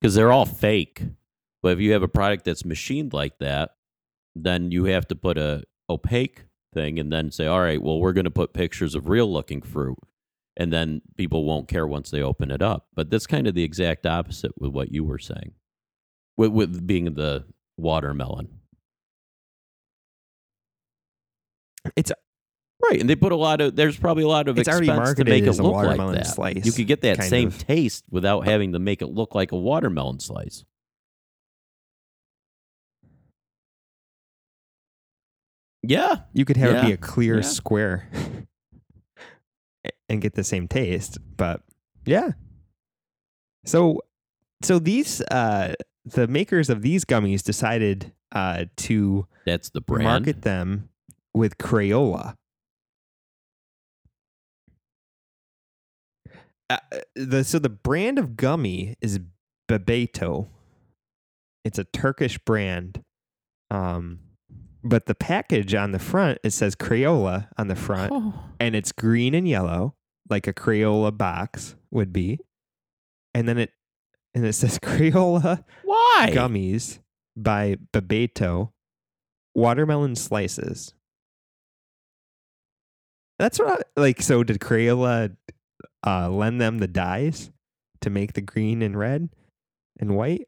because 0.01 0.15
they're 0.15 0.31
all 0.31 0.45
fake, 0.45 1.03
but 1.61 1.73
if 1.73 1.79
you 1.79 1.91
have 1.93 2.03
a 2.03 2.07
product 2.07 2.45
that's 2.45 2.65
machined 2.65 3.13
like 3.13 3.37
that, 3.39 3.71
then 4.35 4.71
you 4.71 4.85
have 4.85 5.07
to 5.09 5.15
put 5.15 5.37
a 5.37 5.63
opaque 5.89 6.45
thing 6.73 6.99
and 6.99 7.11
then 7.11 7.31
say, 7.31 7.45
all 7.47 7.61
right, 7.61 7.81
well, 7.81 7.99
we're 7.99 8.13
going 8.13 8.25
to 8.25 8.31
put 8.31 8.53
pictures 8.53 8.93
of 8.95 9.09
real 9.09 9.31
looking 9.31 9.61
fruit. 9.61 9.97
And 10.55 10.71
then 10.73 11.01
people 11.17 11.45
won't 11.45 11.67
care 11.67 11.87
once 11.87 12.11
they 12.11 12.21
open 12.21 12.51
it 12.51 12.61
up. 12.61 12.87
But 12.93 13.09
that's 13.09 13.25
kind 13.27 13.47
of 13.47 13.55
the 13.55 13.63
exact 13.63 14.05
opposite 14.05 14.51
with 14.59 14.71
what 14.71 14.91
you 14.91 15.03
were 15.03 15.17
saying, 15.19 15.53
with, 16.39 16.51
with 16.53 16.87
being 16.87 17.13
the 17.13 17.43
watermelon. 17.77 18.47
It's 21.97 22.11
Right, 22.81 23.01
and 23.01 23.09
they 23.09 23.17
put 23.17 23.33
a 23.33 23.35
lot 23.35 23.59
of. 23.59 23.75
There's 23.75 23.97
probably 23.97 24.23
a 24.23 24.27
lot 24.29 24.47
of 24.47 24.57
It's 24.57 24.69
already 24.69 24.87
expense 24.87 24.97
to 24.99 25.25
marketed 25.25 25.27
make 25.27 25.43
it 25.43 25.49
as 25.49 25.59
a 25.59 25.63
look 25.63 25.73
watermelon 25.73 26.15
like 26.15 26.23
that. 26.23 26.33
slice, 26.33 26.65
You 26.65 26.71
could 26.71 26.87
get 26.87 27.01
that 27.01 27.17
kind 27.17 27.29
same 27.29 27.47
of. 27.49 27.57
taste 27.57 28.05
without 28.09 28.45
having 28.45 28.71
to 28.71 28.79
make 28.79 29.01
it 29.01 29.07
look 29.07 29.35
like 29.35 29.51
a 29.51 29.57
watermelon 29.57 30.21
slice. 30.21 30.63
Yeah, 35.81 36.17
you 36.33 36.45
could 36.45 36.57
have 36.57 36.77
it 36.77 36.81
be 36.83 36.87
Yeah, 36.87 36.93
a 36.93 36.97
clear 36.97 37.35
yeah. 37.37 37.41
square 37.41 38.09
and 40.09 40.21
get 40.21 40.33
the 40.35 40.43
same 40.43 40.67
taste, 40.67 41.17
but 41.37 41.61
yeah. 42.05 42.31
So 43.65 44.01
so 44.61 44.79
these 44.79 45.21
uh 45.31 45.73
the 46.05 46.27
makers 46.27 46.69
of 46.69 46.81
these 46.81 47.05
gummies 47.05 47.43
decided 47.43 48.13
uh 48.31 48.65
to 48.77 49.27
that's 49.45 49.69
the 49.69 49.81
brand. 49.81 50.03
market 50.03 50.41
them 50.43 50.89
with 51.33 51.57
Crayola. 51.57 52.35
Uh, 56.69 56.77
the 57.15 57.43
so 57.43 57.57
the 57.59 57.69
brand 57.69 58.19
of 58.19 58.37
gummy 58.37 58.95
is 59.01 59.19
Bebeto. 59.67 60.47
It's 61.65 61.79
a 61.79 61.83
Turkish 61.85 62.37
brand. 62.39 63.03
Um 63.71 64.19
but 64.83 65.07
the 65.07 65.15
package 65.15 65.73
on 65.73 65.91
the 65.91 65.99
front 65.99 66.37
it 66.43 66.51
says 66.51 66.75
Crayola 66.75 67.47
on 67.57 67.67
the 67.67 67.75
front 67.75 68.11
Oh. 68.13 68.33
and 68.59 68.75
it's 68.75 68.91
green 68.91 69.33
and 69.33 69.47
yellow 69.47 69.95
like 70.29 70.47
a 70.47 70.53
Crayola 70.53 71.15
box 71.15 71.75
would 71.91 72.13
be. 72.13 72.39
And 73.33 73.47
then 73.47 73.57
it 73.57 73.71
and 74.33 74.45
it 74.45 74.53
says 74.53 74.79
Crayola 74.83 75.63
Why? 75.83 76.29
gummies 76.31 76.99
by 77.35 77.77
Bebeto, 77.93 78.71
watermelon 79.55 80.15
slices. 80.15 80.93
That's 83.37 83.57
what 83.57 83.79
I, 83.95 83.99
like. 83.99 84.21
So 84.21 84.43
did 84.43 84.59
Crayola 84.59 85.35
uh, 86.05 86.29
lend 86.29 86.59
them 86.59 86.79
the 86.79 86.87
dyes 86.87 87.51
to 88.01 88.09
make 88.09 88.33
the 88.33 88.41
green 88.41 88.81
and 88.81 88.97
red 88.97 89.29
and 89.99 90.15
white? 90.15 90.47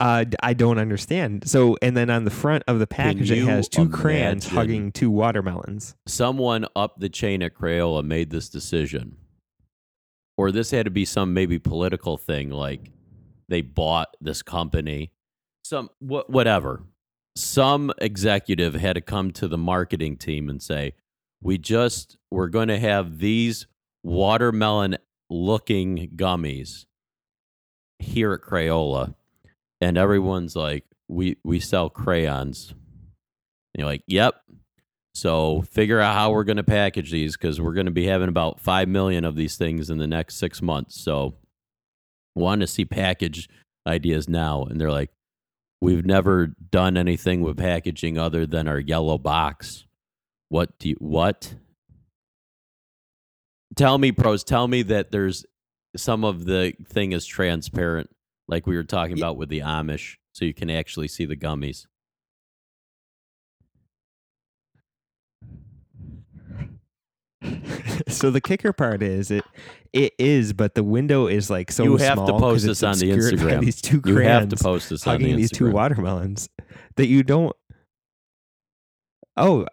Uh, 0.00 0.24
I 0.42 0.54
don't 0.54 0.78
understand. 0.78 1.48
So, 1.48 1.76
and 1.82 1.96
then 1.96 2.08
on 2.08 2.24
the 2.24 2.30
front 2.30 2.62
of 2.68 2.78
the 2.78 2.86
package, 2.86 3.30
it 3.32 3.44
has 3.44 3.68
two 3.68 3.88
crayons 3.88 4.46
hugging 4.46 4.92
two 4.92 5.10
watermelons. 5.10 5.96
Someone 6.06 6.66
up 6.76 7.00
the 7.00 7.08
chain 7.08 7.42
at 7.42 7.54
Crayola 7.54 8.04
made 8.04 8.30
this 8.30 8.48
decision, 8.48 9.16
or 10.38 10.52
this 10.52 10.70
had 10.70 10.84
to 10.84 10.90
be 10.90 11.04
some 11.04 11.34
maybe 11.34 11.58
political 11.58 12.16
thing, 12.16 12.48
like 12.48 12.92
they 13.48 13.60
bought 13.60 14.16
this 14.20 14.40
company, 14.40 15.12
some 15.64 15.90
wh- 15.98 16.30
whatever. 16.30 16.84
Some 17.34 17.92
executive 17.98 18.74
had 18.74 18.94
to 18.94 19.00
come 19.00 19.32
to 19.32 19.48
the 19.48 19.58
marketing 19.58 20.16
team 20.16 20.48
and 20.48 20.62
say, 20.62 20.94
"We 21.42 21.58
just 21.58 22.16
we're 22.30 22.48
going 22.48 22.68
to 22.68 22.78
have 22.78 23.18
these 23.18 23.66
watermelon 24.02 24.96
looking 25.28 26.12
gummies 26.16 26.86
here 27.98 28.32
at 28.32 28.40
Crayola," 28.40 29.14
and 29.80 29.98
everyone's 29.98 30.56
like, 30.56 30.84
"We 31.08 31.36
we 31.44 31.58
sell 31.60 31.90
crayons." 31.90 32.70
And 32.70 33.80
you're 33.80 33.86
like, 33.88 34.04
"Yep." 34.06 34.40
So 35.18 35.62
figure 35.62 35.98
out 35.98 36.14
how 36.14 36.30
we're 36.30 36.44
going 36.44 36.58
to 36.58 36.62
package 36.62 37.10
these 37.10 37.36
because 37.36 37.60
we're 37.60 37.72
going 37.72 37.86
to 37.86 37.92
be 37.92 38.06
having 38.06 38.28
about 38.28 38.60
five 38.60 38.86
million 38.86 39.24
of 39.24 39.34
these 39.34 39.56
things 39.56 39.90
in 39.90 39.98
the 39.98 40.06
next 40.06 40.36
six 40.36 40.62
months. 40.62 41.00
So 41.00 41.34
want 42.36 42.60
to 42.60 42.68
see 42.68 42.84
package 42.84 43.48
ideas 43.84 44.28
now, 44.28 44.62
and 44.62 44.80
they're 44.80 44.92
like, 44.92 45.10
"We've 45.80 46.06
never 46.06 46.54
done 46.70 46.96
anything 46.96 47.40
with 47.40 47.56
packaging 47.56 48.16
other 48.16 48.46
than 48.46 48.68
our 48.68 48.78
yellow 48.78 49.18
box. 49.18 49.86
What 50.50 50.78
do 50.78 50.90
you 50.90 50.96
what?" 51.00 51.56
Tell 53.74 53.98
me, 53.98 54.12
pros. 54.12 54.44
Tell 54.44 54.68
me 54.68 54.82
that 54.82 55.10
there's 55.10 55.44
some 55.96 56.22
of 56.22 56.44
the 56.44 56.74
thing 56.86 57.10
is 57.10 57.26
transparent, 57.26 58.08
like 58.46 58.68
we 58.68 58.76
were 58.76 58.84
talking 58.84 59.18
about 59.18 59.36
with 59.36 59.48
the 59.48 59.60
Amish, 59.60 60.16
so 60.32 60.44
you 60.44 60.54
can 60.54 60.70
actually 60.70 61.08
see 61.08 61.24
the 61.24 61.36
gummies. 61.36 61.86
so 68.08 68.30
the 68.30 68.40
kicker 68.40 68.72
part 68.72 69.02
is 69.02 69.30
it 69.30 69.44
it 69.92 70.12
is, 70.18 70.52
but 70.52 70.74
the 70.74 70.84
window 70.84 71.26
is 71.26 71.50
like 71.50 71.72
so 71.72 71.84
You 71.84 71.96
have 71.96 72.26
to 72.26 72.32
post 72.32 72.66
this 72.66 72.82
on 72.82 72.98
the 72.98 73.10
Instagram. 73.10 73.60
These 73.64 73.80
two 73.80 74.02
You 74.04 74.16
have 74.18 74.48
to 74.48 74.56
post 74.56 74.90
this 74.90 75.06
on 75.06 75.18
the 75.18 75.24
hugging 75.24 75.36
these 75.36 75.50
two 75.50 75.70
watermelons 75.70 76.48
that 76.96 77.06
you 77.06 77.22
don't. 77.22 77.54
Oh, 79.36 79.66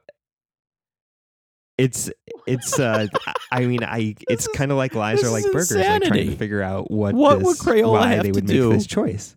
it's 1.78 2.10
it's. 2.48 2.80
uh 2.80 3.08
I 3.52 3.66
mean, 3.66 3.84
I 3.84 4.16
it's 4.30 4.48
kind 4.50 4.72
of 4.72 4.78
like 4.78 4.96
lives 4.96 5.22
this 5.22 5.30
are 5.30 5.34
like 5.34 5.46
burgers, 5.46 5.72
like 5.72 6.04
trying 6.04 6.30
to 6.30 6.36
figure 6.36 6.62
out 6.62 6.90
what 6.92 7.14
What 7.16 7.38
would 7.42 7.56
this, 7.56 7.64
Crayola 7.64 7.92
why 7.92 8.14
have 8.14 8.24
they 8.24 8.32
to 8.32 8.36
would 8.36 8.46
do? 8.46 8.70
make 8.70 8.78
this 8.78 8.88
choice. 8.88 9.36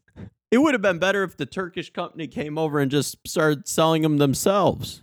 It 0.51 0.59
would 0.59 0.75
have 0.75 0.83
been 0.83 0.99
better 0.99 1.25
if 1.25 1.37
the 1.37 1.45
Turkish 1.45 1.91
company 1.93 2.27
came 2.27 2.57
over 2.57 2.79
and 2.79 2.91
just 2.91 3.17
started 3.27 3.69
selling 3.69 4.03
them 4.03 4.17
themselves. 4.19 5.03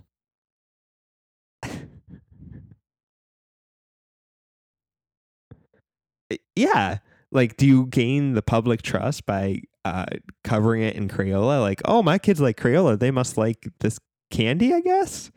Yeah. 6.54 6.98
Like, 7.32 7.56
do 7.56 7.66
you 7.66 7.86
gain 7.86 8.34
the 8.34 8.42
public 8.42 8.82
trust 8.82 9.26
by 9.26 9.62
uh, 9.84 10.06
covering 10.44 10.82
it 10.82 10.94
in 10.96 11.08
Crayola? 11.08 11.60
Like, 11.60 11.82
oh, 11.84 12.02
my 12.02 12.18
kids 12.18 12.40
like 12.40 12.56
Crayola. 12.58 12.98
They 12.98 13.10
must 13.10 13.36
like 13.36 13.68
this 13.80 13.98
candy, 14.30 14.72
I 14.72 14.80
guess. 14.80 15.30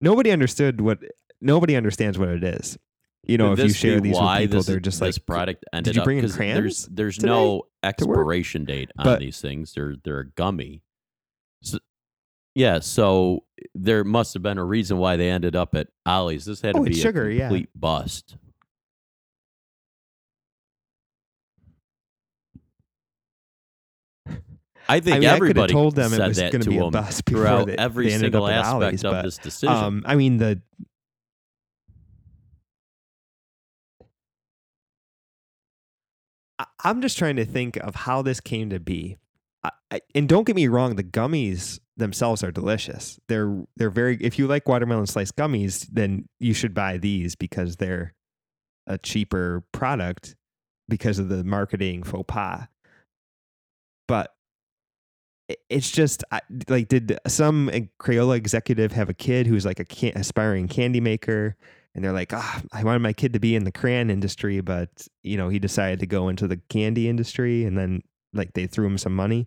Nobody 0.00 0.30
understood 0.30 0.80
what. 0.80 0.98
Nobody 1.40 1.76
understands 1.76 2.18
what 2.18 2.28
it 2.28 2.44
is. 2.44 2.78
You 3.24 3.38
know, 3.38 3.50
Could 3.54 3.60
if 3.60 3.68
you 3.68 3.74
share 3.74 4.00
these 4.00 4.16
with 4.18 4.38
people, 4.38 4.58
this, 4.58 4.66
they're 4.66 4.80
just 4.80 4.98
this 5.00 5.16
like, 5.18 5.26
product 5.26 5.64
ended 5.72 5.94
you 5.94 6.00
up 6.02 6.04
bring 6.04 6.18
in 6.18 6.24
'cause 6.24 6.36
there's 6.36 6.52
crayons 6.54 6.88
there's 6.90 7.16
today 7.16 7.28
no 7.28 7.62
expiration 7.84 8.64
date 8.64 8.90
on 8.98 9.04
But- 9.04 9.20
these 9.20 9.40
things. 9.40 9.72
They're 9.74 9.94
they're 10.02 10.20
a 10.20 10.28
gummy. 10.30 10.82
So, 11.62 11.78
yeah, 12.56 12.80
so 12.80 13.44
there 13.76 14.02
must 14.02 14.34
have 14.34 14.42
been 14.42 14.58
a 14.58 14.64
reason 14.64 14.98
why 14.98 15.16
they 15.16 15.30
ended 15.30 15.54
up 15.54 15.74
at 15.76 15.86
Ollie's. 16.04 16.44
This 16.46 16.60
had 16.62 16.74
to 16.74 16.80
Oh, 16.80 16.84
be 16.84 16.90
a 16.92 16.94
sugar, 16.94 17.30
yeah. 17.30 17.48
complete 17.48 17.68
bust. 17.76 18.36
I 24.88 25.00
think 25.00 25.16
I 25.16 25.18
mean, 25.20 25.28
I 25.28 25.32
could 25.32 25.32
have 25.32 25.36
everybody 25.36 25.72
told 25.72 25.94
them 25.94 26.10
said 26.10 26.20
it 26.20 26.28
was 26.28 26.38
going 26.38 26.60
to 26.60 26.70
be 26.70 26.78
a 26.78 26.90
before 26.90 27.12
throughout 27.12 27.66
they, 27.66 27.76
every 27.76 28.08
they 28.08 28.14
ended 28.14 28.32
single 28.32 28.46
up 28.46 28.52
aspect 28.52 29.04
of 29.04 29.10
but, 29.12 29.22
this 29.22 29.38
decision. 29.38 29.74
Um, 29.74 30.02
I 30.06 30.14
mean 30.16 30.38
the. 30.38 30.60
I- 36.58 36.66
I'm 36.84 37.00
just 37.00 37.16
trying 37.18 37.36
to 37.36 37.44
think 37.44 37.76
of 37.76 37.94
how 37.94 38.22
this 38.22 38.40
came 38.40 38.70
to 38.70 38.80
be, 38.80 39.18
I, 39.92 40.00
and 40.14 40.28
don't 40.28 40.44
get 40.44 40.56
me 40.56 40.68
wrong, 40.68 40.96
the 40.96 41.04
gummies 41.04 41.78
themselves 41.96 42.42
are 42.42 42.50
delicious. 42.50 43.20
They're 43.28 43.62
they're 43.76 43.90
very. 43.90 44.16
If 44.20 44.38
you 44.38 44.46
like 44.46 44.68
watermelon 44.68 45.06
sliced 45.06 45.36
gummies, 45.36 45.86
then 45.92 46.28
you 46.40 46.54
should 46.54 46.74
buy 46.74 46.98
these 46.98 47.36
because 47.36 47.76
they're 47.76 48.14
a 48.86 48.98
cheaper 48.98 49.62
product 49.72 50.34
because 50.88 51.18
of 51.18 51.28
the 51.28 51.44
marketing 51.44 52.02
faux 52.02 52.24
pas. 52.26 52.66
But 54.08 54.34
it's 55.68 55.90
just 55.90 56.24
like 56.68 56.88
did 56.88 57.18
some 57.26 57.70
Crayola 58.00 58.36
executive 58.36 58.92
have 58.92 59.08
a 59.08 59.14
kid 59.14 59.46
who's 59.46 59.64
like 59.66 59.80
a 59.80 59.84
can- 59.84 60.16
aspiring 60.16 60.68
candy 60.68 61.00
maker 61.00 61.56
and 61.94 62.02
they're 62.04 62.12
like 62.12 62.32
ah 62.32 62.62
I 62.72 62.84
wanted 62.84 63.00
my 63.00 63.12
kid 63.12 63.32
to 63.34 63.40
be 63.40 63.54
in 63.54 63.64
the 63.64 63.72
crayon 63.72 64.08
industry 64.10 64.60
but 64.60 64.88
you 65.22 65.36
know 65.36 65.48
he 65.48 65.58
decided 65.58 66.00
to 66.00 66.06
go 66.06 66.28
into 66.28 66.46
the 66.48 66.56
candy 66.68 67.08
industry 67.08 67.64
and 67.64 67.76
then 67.76 68.02
like 68.32 68.54
they 68.54 68.66
threw 68.66 68.86
him 68.86 68.96
some 68.98 69.14
money 69.14 69.46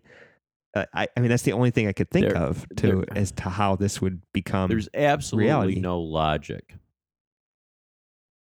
uh, 0.74 0.84
I, 0.94 1.08
I 1.16 1.20
mean 1.20 1.30
that's 1.30 1.42
the 1.44 1.52
only 1.54 1.70
thing 1.70 1.88
I 1.88 1.92
could 1.92 2.10
think 2.10 2.28
There- 2.28 2.36
of 2.36 2.66
to 2.76 2.86
there- 2.86 3.18
as 3.18 3.32
to 3.32 3.44
how 3.48 3.74
this 3.76 4.00
would 4.00 4.20
become 4.32 4.68
There's 4.68 4.88
absolutely 4.94 5.46
reality. 5.46 5.80
no 5.80 5.98
logic. 6.00 6.74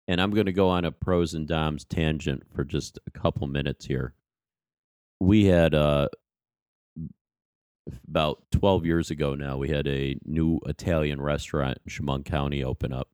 And 0.07 0.21
I'm 0.21 0.31
going 0.31 0.45
to 0.45 0.53
go 0.53 0.69
on 0.69 0.85
a 0.85 0.91
pros 0.91 1.33
and 1.33 1.47
doms 1.47 1.83
tangent 1.83 2.43
for 2.53 2.63
just 2.63 2.99
a 3.07 3.11
couple 3.19 3.47
minutes 3.47 3.85
here. 3.85 4.13
We 5.19 5.45
had 5.45 5.73
uh, 5.73 6.09
about 8.07 8.43
12 8.51 8.85
years 8.85 9.11
ago 9.11 9.35
now, 9.35 9.57
we 9.57 9.69
had 9.69 9.87
a 9.87 10.17
new 10.25 10.59
Italian 10.65 11.21
restaurant 11.21 11.77
in 11.85 11.91
Chemung 11.91 12.23
County 12.23 12.63
open 12.63 12.93
up. 12.93 13.09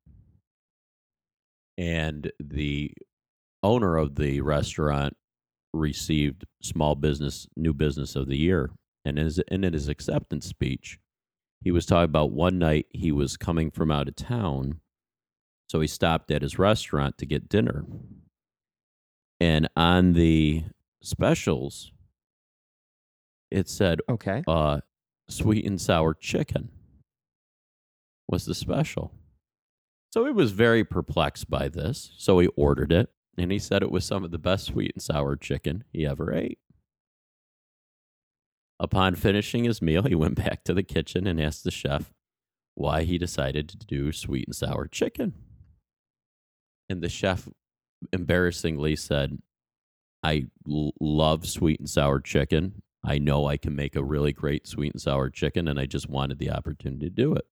And 1.78 2.30
the 2.38 2.92
owner 3.62 3.96
of 3.96 4.16
the 4.16 4.40
restaurant 4.40 5.16
received 5.72 6.44
small 6.62 6.94
business 6.94 7.46
new 7.56 7.72
business 7.72 8.14
of 8.14 8.28
the 8.28 8.36
year 8.36 8.70
and 9.04 9.18
in 9.18 9.24
his, 9.24 9.38
in 9.48 9.62
his 9.62 9.88
acceptance 9.88 10.46
speech 10.46 10.98
he 11.62 11.70
was 11.70 11.86
talking 11.86 12.04
about 12.04 12.30
one 12.30 12.58
night 12.58 12.86
he 12.90 13.10
was 13.10 13.36
coming 13.38 13.70
from 13.70 13.90
out 13.90 14.08
of 14.08 14.14
town 14.14 14.80
so 15.68 15.80
he 15.80 15.86
stopped 15.86 16.30
at 16.30 16.42
his 16.42 16.58
restaurant 16.58 17.16
to 17.16 17.24
get 17.24 17.48
dinner 17.48 17.86
and 19.40 19.66
on 19.76 20.12
the 20.12 20.62
specials 21.02 21.91
it 23.52 23.68
said 23.68 24.00
okay. 24.08 24.42
uh 24.46 24.80
sweet 25.28 25.64
and 25.64 25.80
sour 25.80 26.14
chicken 26.14 26.70
was 28.28 28.44
the 28.44 28.54
special. 28.54 29.12
So 30.10 30.26
he 30.26 30.32
was 30.32 30.52
very 30.52 30.84
perplexed 30.84 31.48
by 31.48 31.68
this. 31.68 32.12
So 32.18 32.38
he 32.38 32.48
ordered 32.48 32.92
it 32.92 33.10
and 33.38 33.50
he 33.50 33.58
said 33.58 33.82
it 33.82 33.90
was 33.90 34.04
some 34.04 34.24
of 34.24 34.30
the 34.30 34.38
best 34.38 34.66
sweet 34.66 34.92
and 34.94 35.02
sour 35.02 35.36
chicken 35.36 35.84
he 35.92 36.06
ever 36.06 36.32
ate. 36.32 36.58
Upon 38.78 39.14
finishing 39.14 39.64
his 39.64 39.80
meal 39.80 40.02
he 40.02 40.14
went 40.14 40.34
back 40.44 40.64
to 40.64 40.74
the 40.74 40.82
kitchen 40.82 41.26
and 41.26 41.40
asked 41.40 41.64
the 41.64 41.70
chef 41.70 42.12
why 42.74 43.04
he 43.04 43.18
decided 43.18 43.68
to 43.68 43.76
do 43.78 44.12
sweet 44.12 44.48
and 44.48 44.56
sour 44.56 44.86
chicken. 44.86 45.34
And 46.88 47.02
the 47.02 47.08
chef 47.08 47.48
embarrassingly 48.12 48.96
said 48.96 49.38
i 50.24 50.46
l- 50.68 50.92
love 51.00 51.46
sweet 51.46 51.78
and 51.78 51.88
sour 51.88 52.20
chicken 52.20 52.82
I 53.04 53.18
know 53.18 53.46
I 53.46 53.56
can 53.56 53.74
make 53.74 53.96
a 53.96 54.04
really 54.04 54.32
great 54.32 54.66
sweet 54.66 54.92
and 54.92 55.00
sour 55.02 55.28
chicken, 55.30 55.66
and 55.68 55.78
I 55.78 55.86
just 55.86 56.08
wanted 56.08 56.38
the 56.38 56.50
opportunity 56.50 57.06
to 57.06 57.10
do 57.10 57.34
it. 57.34 57.46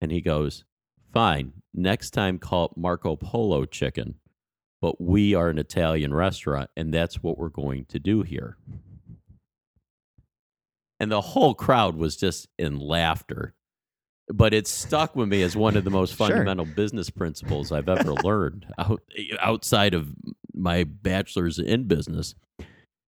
And 0.00 0.10
he 0.10 0.20
goes, 0.20 0.64
Fine, 1.12 1.52
next 1.72 2.10
time 2.10 2.38
call 2.38 2.66
it 2.66 2.76
Marco 2.76 3.16
Polo 3.16 3.64
chicken, 3.66 4.16
but 4.80 5.00
we 5.00 5.34
are 5.34 5.48
an 5.48 5.58
Italian 5.58 6.12
restaurant, 6.12 6.70
and 6.76 6.92
that's 6.92 7.22
what 7.22 7.38
we're 7.38 7.48
going 7.50 7.84
to 7.86 7.98
do 7.98 8.22
here. 8.22 8.56
And 10.98 11.10
the 11.12 11.20
whole 11.20 11.54
crowd 11.54 11.96
was 11.96 12.16
just 12.16 12.48
in 12.58 12.78
laughter. 12.78 13.54
But 14.32 14.54
it 14.54 14.66
stuck 14.66 15.14
with 15.14 15.28
me 15.28 15.42
as 15.42 15.54
one 15.54 15.76
of 15.76 15.84
the 15.84 15.90
most 15.90 16.14
Sure. 16.16 16.28
fundamental 16.28 16.64
business 16.64 17.10
principles 17.10 17.70
I've 17.72 17.90
ever 17.90 18.14
learned 18.14 18.66
out, 18.78 19.02
outside 19.38 19.92
of 19.92 20.08
my 20.54 20.84
bachelor's 20.84 21.58
in 21.58 21.84
business 21.84 22.34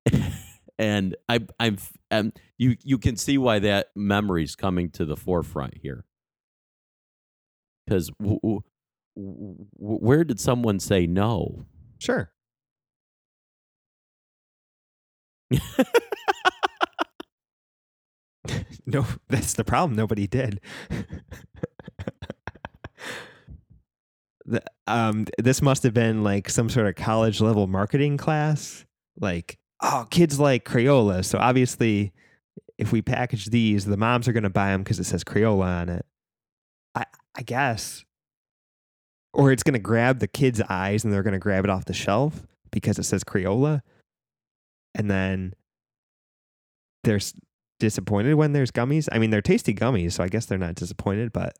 and 0.78 1.16
I, 1.28 1.40
I'm, 1.58 1.78
um, 2.10 2.32
you, 2.58 2.76
you 2.82 2.98
can 2.98 3.16
see 3.16 3.38
why 3.38 3.58
that 3.60 3.88
memory's 3.96 4.56
coming 4.56 4.90
to 4.90 5.04
the 5.04 5.16
forefront 5.16 5.78
here. 5.78 6.04
Because 7.86 8.10
w- 8.20 8.40
w- 8.42 8.60
w- 9.16 9.66
where 9.78 10.24
did 10.24 10.40
someone 10.40 10.80
say 10.80 11.06
no? 11.06 11.64
sure 11.98 12.30
no 18.86 19.04
that's 19.28 19.54
the 19.54 19.64
problem 19.64 19.96
nobody 19.96 20.26
did 20.26 20.60
the, 24.44 24.62
um 24.86 25.26
this 25.38 25.62
must 25.62 25.82
have 25.82 25.94
been 25.94 26.22
like 26.22 26.48
some 26.48 26.68
sort 26.68 26.86
of 26.86 26.94
college 26.94 27.40
level 27.40 27.66
marketing 27.66 28.16
class 28.16 28.84
like 29.20 29.58
oh 29.82 30.06
kids 30.10 30.40
like 30.40 30.64
crayola 30.64 31.24
so 31.24 31.38
obviously 31.38 32.12
if 32.78 32.92
we 32.92 33.02
package 33.02 33.46
these 33.46 33.84
the 33.84 33.96
moms 33.96 34.26
are 34.28 34.32
going 34.32 34.42
to 34.42 34.50
buy 34.50 34.68
them 34.68 34.82
because 34.82 34.98
it 34.98 35.04
says 35.04 35.24
crayola 35.24 35.64
on 35.64 35.88
it 35.88 36.06
i 36.94 37.04
i 37.36 37.42
guess 37.42 38.04
or 39.32 39.52
it's 39.52 39.62
going 39.62 39.74
to 39.74 39.78
grab 39.78 40.18
the 40.18 40.28
kids 40.28 40.62
eyes 40.68 41.04
and 41.04 41.12
they're 41.12 41.22
going 41.22 41.32
to 41.32 41.38
grab 41.38 41.64
it 41.64 41.70
off 41.70 41.84
the 41.84 41.92
shelf 41.92 42.46
because 42.70 42.98
it 42.98 43.04
says 43.04 43.22
crayola 43.22 43.82
and 44.94 45.10
then 45.10 45.52
they're 47.04 47.20
disappointed 47.78 48.34
when 48.34 48.52
there's 48.52 48.70
gummies. 48.70 49.08
I 49.12 49.18
mean, 49.18 49.30
they're 49.30 49.42
tasty 49.42 49.74
gummies, 49.74 50.12
so 50.12 50.24
I 50.24 50.28
guess 50.28 50.46
they're 50.46 50.58
not 50.58 50.74
disappointed. 50.74 51.32
But 51.32 51.54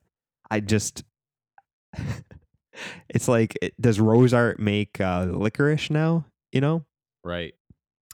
I 0.50 0.60
just, 0.60 1.04
it's 3.08 3.28
like, 3.28 3.56
does 3.80 4.00
Rose 4.00 4.34
Art 4.34 4.58
make 4.58 5.00
uh, 5.00 5.26
licorice 5.30 5.90
now? 5.90 6.26
You 6.52 6.60
know, 6.60 6.84
Right. 7.24 7.54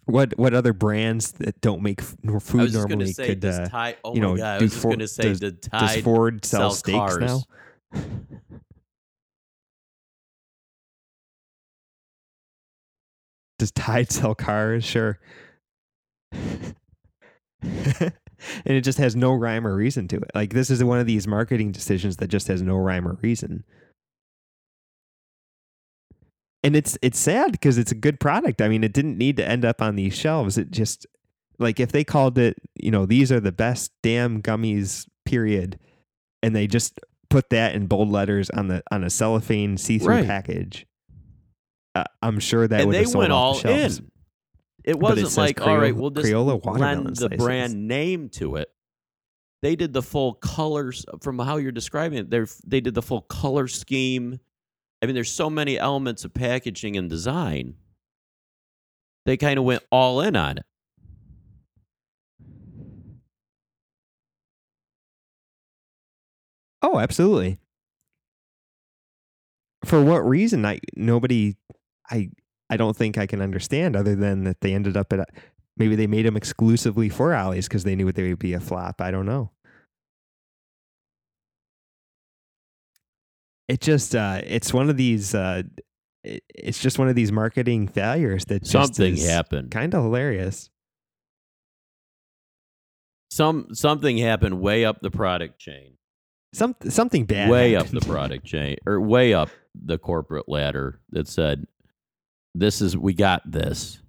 What 0.04 0.36
what 0.38 0.52
other 0.54 0.72
brands 0.72 1.32
that 1.32 1.60
don't 1.60 1.82
make 1.82 2.00
f- 2.02 2.16
nor 2.22 2.36
I 2.36 2.40
food 2.40 2.60
was 2.62 2.72
just 2.72 2.88
going 2.88 2.98
to 2.98 3.04
normally 3.04 3.12
say, 3.12 3.26
could 3.26 3.44
uh, 3.44 3.66
Tide, 3.66 3.96
oh 4.04 4.14
you 4.14 4.20
know, 4.20 4.36
God, 4.36 4.44
I 4.46 4.58
do 4.58 4.64
was 4.64 4.72
just 4.72 4.82
for- 4.82 4.88
going 4.88 4.98
to 5.00 5.08
say, 5.08 5.22
does- 5.34 5.40
does 5.40 5.96
Ford 6.02 6.44
sell 6.44 6.70
sell 6.70 6.70
steaks 6.72 6.96
cars? 6.98 7.20
now? 7.20 7.42
Does 13.58 13.70
Tide 13.72 14.10
sell 14.10 14.34
cars? 14.34 14.84
Sure. 14.84 15.18
and 16.32 18.12
it 18.64 18.80
just 18.80 18.98
has 18.98 19.14
no 19.14 19.32
rhyme 19.34 19.66
or 19.66 19.74
reason 19.76 20.08
to 20.08 20.16
it. 20.16 20.30
Like 20.34 20.52
this 20.52 20.70
is 20.70 20.82
one 20.82 20.98
of 20.98 21.06
these 21.06 21.28
marketing 21.28 21.70
decisions 21.72 22.16
that 22.16 22.28
just 22.28 22.48
has 22.48 22.60
no 22.62 22.76
rhyme 22.76 23.06
or 23.06 23.18
reason. 23.22 23.64
And 26.62 26.76
it's 26.76 26.96
it's 27.02 27.18
sad 27.18 27.52
because 27.52 27.78
it's 27.78 27.92
a 27.92 27.96
good 27.96 28.20
product. 28.20 28.60
I 28.62 28.68
mean, 28.68 28.84
it 28.84 28.92
didn't 28.92 29.18
need 29.18 29.36
to 29.38 29.46
end 29.48 29.64
up 29.64 29.82
on 29.82 29.96
these 29.96 30.14
shelves. 30.14 30.58
It 30.58 30.70
just 30.70 31.06
like 31.58 31.80
if 31.80 31.92
they 31.92 32.04
called 32.04 32.38
it, 32.38 32.56
you 32.76 32.90
know, 32.90 33.06
these 33.06 33.30
are 33.32 33.40
the 33.40 33.52
best 33.52 33.92
damn 34.02 34.42
gummies, 34.42 35.06
period, 35.24 35.78
and 36.42 36.54
they 36.56 36.66
just 36.66 36.98
put 37.30 37.50
that 37.50 37.74
in 37.74 37.86
bold 37.86 38.10
letters 38.10 38.50
on 38.50 38.68
the 38.68 38.82
on 38.90 39.04
a 39.04 39.10
cellophane 39.10 39.76
see-through 39.76 40.08
Right. 40.16 40.26
package. 40.26 40.86
Uh, 41.94 42.04
I'm 42.22 42.38
sure 42.40 42.66
that 42.66 42.80
and 42.80 42.86
would 42.88 42.94
they 42.94 43.00
have 43.00 43.08
sold 43.08 43.22
went 43.22 43.32
all 43.32 43.54
the 43.58 43.70
in. 43.70 44.10
It 44.84 44.98
wasn't 44.98 45.28
says 45.28 45.38
like, 45.38 45.60
all 45.60 45.76
right, 45.78 45.92
Crayola- 45.94 45.96
we'll 46.00 46.10
just 46.10 46.26
Crayola 46.28 46.64
watermelon 46.64 47.04
lend 47.04 47.16
the 47.16 47.28
brand 47.30 47.86
name 47.86 48.28
to 48.30 48.56
it. 48.56 48.68
They 49.60 49.76
did 49.76 49.92
the 49.92 50.02
full 50.02 50.34
colors 50.34 51.04
from 51.20 51.38
how 51.38 51.58
you're 51.58 51.70
describing 51.70 52.18
it. 52.18 52.30
They 52.30 52.40
they 52.66 52.80
did 52.80 52.94
the 52.94 53.02
full 53.02 53.20
color 53.22 53.68
scheme. 53.68 54.40
I 55.02 55.06
mean, 55.06 55.14
there's 55.16 55.32
so 55.32 55.50
many 55.50 55.78
elements 55.78 56.24
of 56.24 56.32
packaging 56.32 56.96
and 56.96 57.10
design. 57.10 57.74
They 59.26 59.36
kind 59.36 59.58
of 59.58 59.64
went 59.64 59.82
all 59.90 60.20
in 60.20 60.36
on 60.36 60.58
it. 60.58 60.64
Oh, 66.82 66.98
absolutely. 66.98 67.58
For 69.84 70.02
what 70.02 70.18
reason? 70.18 70.64
I 70.64 70.78
nobody, 70.96 71.56
I 72.10 72.30
I 72.70 72.76
don't 72.76 72.96
think 72.96 73.18
I 73.18 73.26
can 73.26 73.40
understand 73.40 73.96
other 73.96 74.14
than 74.14 74.44
that 74.44 74.60
they 74.60 74.74
ended 74.74 74.96
up 74.96 75.12
at 75.12 75.28
maybe 75.76 75.96
they 75.96 76.06
made 76.06 76.26
them 76.26 76.36
exclusively 76.36 77.08
for 77.08 77.34
Ollie's 77.34 77.68
because 77.68 77.84
they 77.84 77.96
knew 77.96 78.10
they 78.12 78.28
would 78.28 78.38
be 78.38 78.54
a 78.54 78.60
flop. 78.60 79.00
I 79.00 79.10
don't 79.10 79.26
know. 79.26 79.50
It 83.68 83.80
just 83.80 84.14
uh, 84.14 84.40
it's 84.44 84.72
one 84.72 84.90
of 84.90 84.96
these. 84.96 85.34
Uh, 85.34 85.62
it, 86.24 86.42
it's 86.54 86.80
just 86.80 86.98
one 86.98 87.08
of 87.08 87.14
these 87.14 87.32
marketing 87.32 87.88
failures 87.88 88.44
that 88.46 88.62
just 88.62 88.72
Something 88.72 89.16
happened. 89.16 89.70
Kind 89.70 89.94
of 89.94 90.02
hilarious. 90.02 90.70
Some 93.30 93.68
something 93.72 94.18
happened 94.18 94.60
way 94.60 94.84
up 94.84 95.00
the 95.00 95.10
product 95.10 95.58
chain. 95.58 95.96
Some 96.52 96.76
something 96.88 97.24
bad. 97.24 97.48
way 97.48 97.76
up 97.76 97.86
the 97.88 98.02
product 98.02 98.44
chain 98.44 98.76
or 98.86 99.00
way 99.00 99.32
up 99.32 99.48
the 99.74 99.96
corporate 99.96 100.48
ladder 100.48 101.00
that 101.10 101.26
said 101.26 101.66
this 102.54 102.82
is 102.82 102.94
we 102.94 103.14
got 103.14 103.50
this 103.50 104.02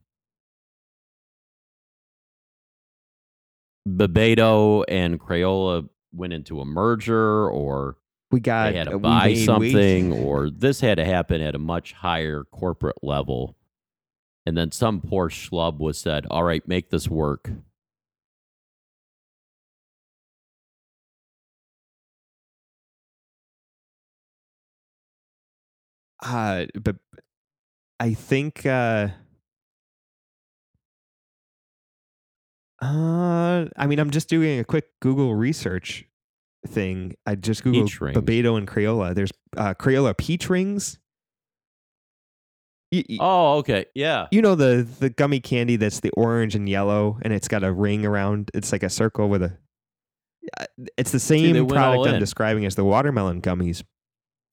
Bebeto 3.88 4.84
and 4.88 5.20
Crayola 5.20 5.88
went 6.14 6.34
into 6.34 6.62
a 6.62 6.66
merger 6.66 7.50
or 7.50 7.98
we 8.34 8.40
got 8.40 8.72
they 8.72 8.78
had 8.80 8.90
to 8.90 9.00
buy 9.00 9.28
made- 9.30 9.38
we- 9.38 9.46
something 9.46 10.12
or 10.12 10.50
this 10.50 10.82
had 10.82 10.96
to 10.98 11.06
happen 11.06 11.40
at 11.42 11.56
a 11.56 11.60
much 11.60 11.94
higher 11.94 12.44
corporate 12.52 13.02
level. 13.04 13.56
And 14.46 14.58
then 14.58 14.72
some 14.72 15.00
poor 15.00 15.30
schlub 15.30 15.80
was 15.80 15.98
said 15.98 16.26
all 16.30 16.44
right 16.44 16.68
make 16.68 16.90
this 16.90 17.08
work. 17.08 17.50
Uh, 26.24 26.66
but 26.82 26.96
I 28.00 28.14
think 28.14 28.66
uh, 28.66 29.10
uh, 32.82 33.66
I 33.76 33.88
mean, 33.88 34.00
I'm 34.00 34.10
just 34.12 34.30
doing 34.30 34.60
a 34.60 34.64
quick 34.64 34.86
Google 35.02 35.36
research 35.36 36.06
thing. 36.68 37.16
I 37.26 37.36
just 37.36 37.64
googled. 37.64 37.84
Bebeto 38.16 38.58
and 38.58 38.68
Crayola. 38.68 39.14
There's 39.16 39.32
uh, 39.58 39.74
Crayola 39.74 40.18
peach 40.18 40.50
rings. 40.50 41.00
You, 42.92 43.04
you- 43.10 43.18
oh 43.22 43.58
okay 43.58 43.86
yeah 43.96 44.28
you 44.32 44.40
know 44.44 44.54
the 44.54 44.88
the 45.00 45.10
gummy 45.10 45.40
candy 45.40 45.78
that's 45.78 46.00
the 46.02 46.12
orange 46.12 46.54
and 46.54 46.70
yellow, 46.70 47.18
and 47.24 47.34
it's 47.34 47.48
got 47.48 47.64
a 47.64 47.72
ring 47.72 48.06
around. 48.06 48.52
It's 48.54 48.72
like 48.72 48.84
a 48.84 48.90
circle 48.90 49.30
with 49.30 49.42
a. 49.42 49.58
Uh, 50.60 50.66
It's 50.98 51.12
the 51.12 51.20
same 51.20 51.56
all 51.56 51.66
product 51.68 51.98
I'm 52.16 52.20
describing 52.20 52.66
as 52.66 52.76
the 52.76 52.84
watermelon 52.84 53.42
gummies, 53.42 53.84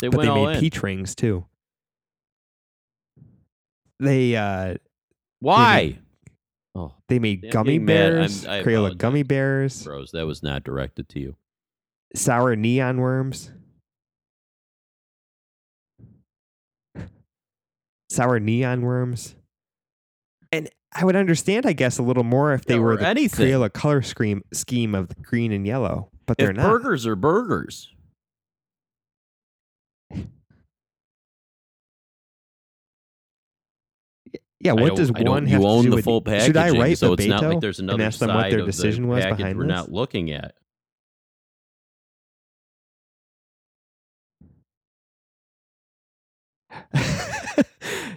they 0.00 0.08
but 0.08 0.22
they 0.22 0.28
made 0.34 0.54
in 0.54 0.60
peach 0.60 0.82
rings 0.82 1.14
too. 1.14 1.44
They 3.98 4.36
uh 4.36 4.76
why 5.40 5.98
oh 6.74 6.94
They 7.08 7.18
made 7.18 7.50
gummy 7.50 7.78
bears, 7.78 8.44
Crayola 8.44 8.60
apologize. 8.62 8.96
gummy 8.96 9.22
bears, 9.22 9.82
bros 9.84 10.10
that 10.12 10.26
was 10.26 10.42
not 10.42 10.64
directed 10.64 11.08
to 11.10 11.20
you 11.20 11.36
sour 12.14 12.56
neon 12.56 12.98
worms, 12.98 13.50
sour 18.10 18.38
neon 18.40 18.82
worms. 18.82 19.34
And 20.52 20.68
I 20.92 21.04
would 21.04 21.14
understand, 21.16 21.66
I 21.66 21.72
guess, 21.72 21.98
a 21.98 22.02
little 22.02 22.24
more 22.24 22.52
if 22.54 22.64
they 22.64 22.74
Yeah, 22.74 22.80
were 22.80 22.96
the 22.96 23.06
anything. 23.06 23.46
Crayola 23.48 23.72
color 23.72 24.02
scheme 24.02 24.42
scheme 24.52 24.94
of 24.94 25.10
green 25.22 25.52
and 25.52 25.66
yellow, 25.66 26.10
but 26.26 26.36
they're 26.38 26.52
not. 26.52 26.68
burgers 26.68 27.06
are 27.06 27.14
burgers 27.16 27.88
yeah, 34.60 34.72
what 34.72 34.96
does 34.96 35.10
one 35.12 35.46
you 35.46 35.52
have 35.54 35.62
to 35.62 35.66
own 35.68 35.84
do 35.84 35.90
the 35.90 35.96
with 35.96 36.04
full 36.04 36.20
packaging 36.20 36.46
Should 36.46 36.56
I 36.56 36.70
write 36.70 36.98
so 36.98 37.12
it's 37.14 37.26
not 37.26 37.42
like 37.42 37.60
there's 37.60 37.80
another 37.80 38.02
ask 38.04 38.18
them 38.18 38.28
side 38.28 38.36
what 38.36 38.50
their 38.50 38.60
of 38.60 38.66
decision 38.66 39.04
the 39.04 39.08
was 39.08 39.24
package 39.24 39.38
behind 39.38 39.58
we're 39.58 39.64
this? 39.64 39.70
not 39.70 39.92
looking 39.92 40.30
at 40.32 40.54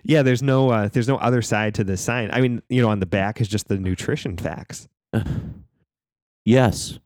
yeah, 0.03 0.21
there's 0.21 0.43
no 0.43 0.69
uh, 0.69 0.89
there's 0.89 1.07
no 1.07 1.17
other 1.17 1.41
side 1.41 1.75
to 1.75 1.83
the 1.83 1.97
sign. 1.97 2.29
I 2.31 2.41
mean, 2.41 2.61
you 2.69 2.81
know, 2.81 2.89
on 2.89 2.99
the 2.99 3.05
back 3.05 3.39
is 3.41 3.47
just 3.47 3.67
the 3.67 3.77
nutrition 3.77 4.37
facts. 4.37 4.87
yes. 6.45 6.99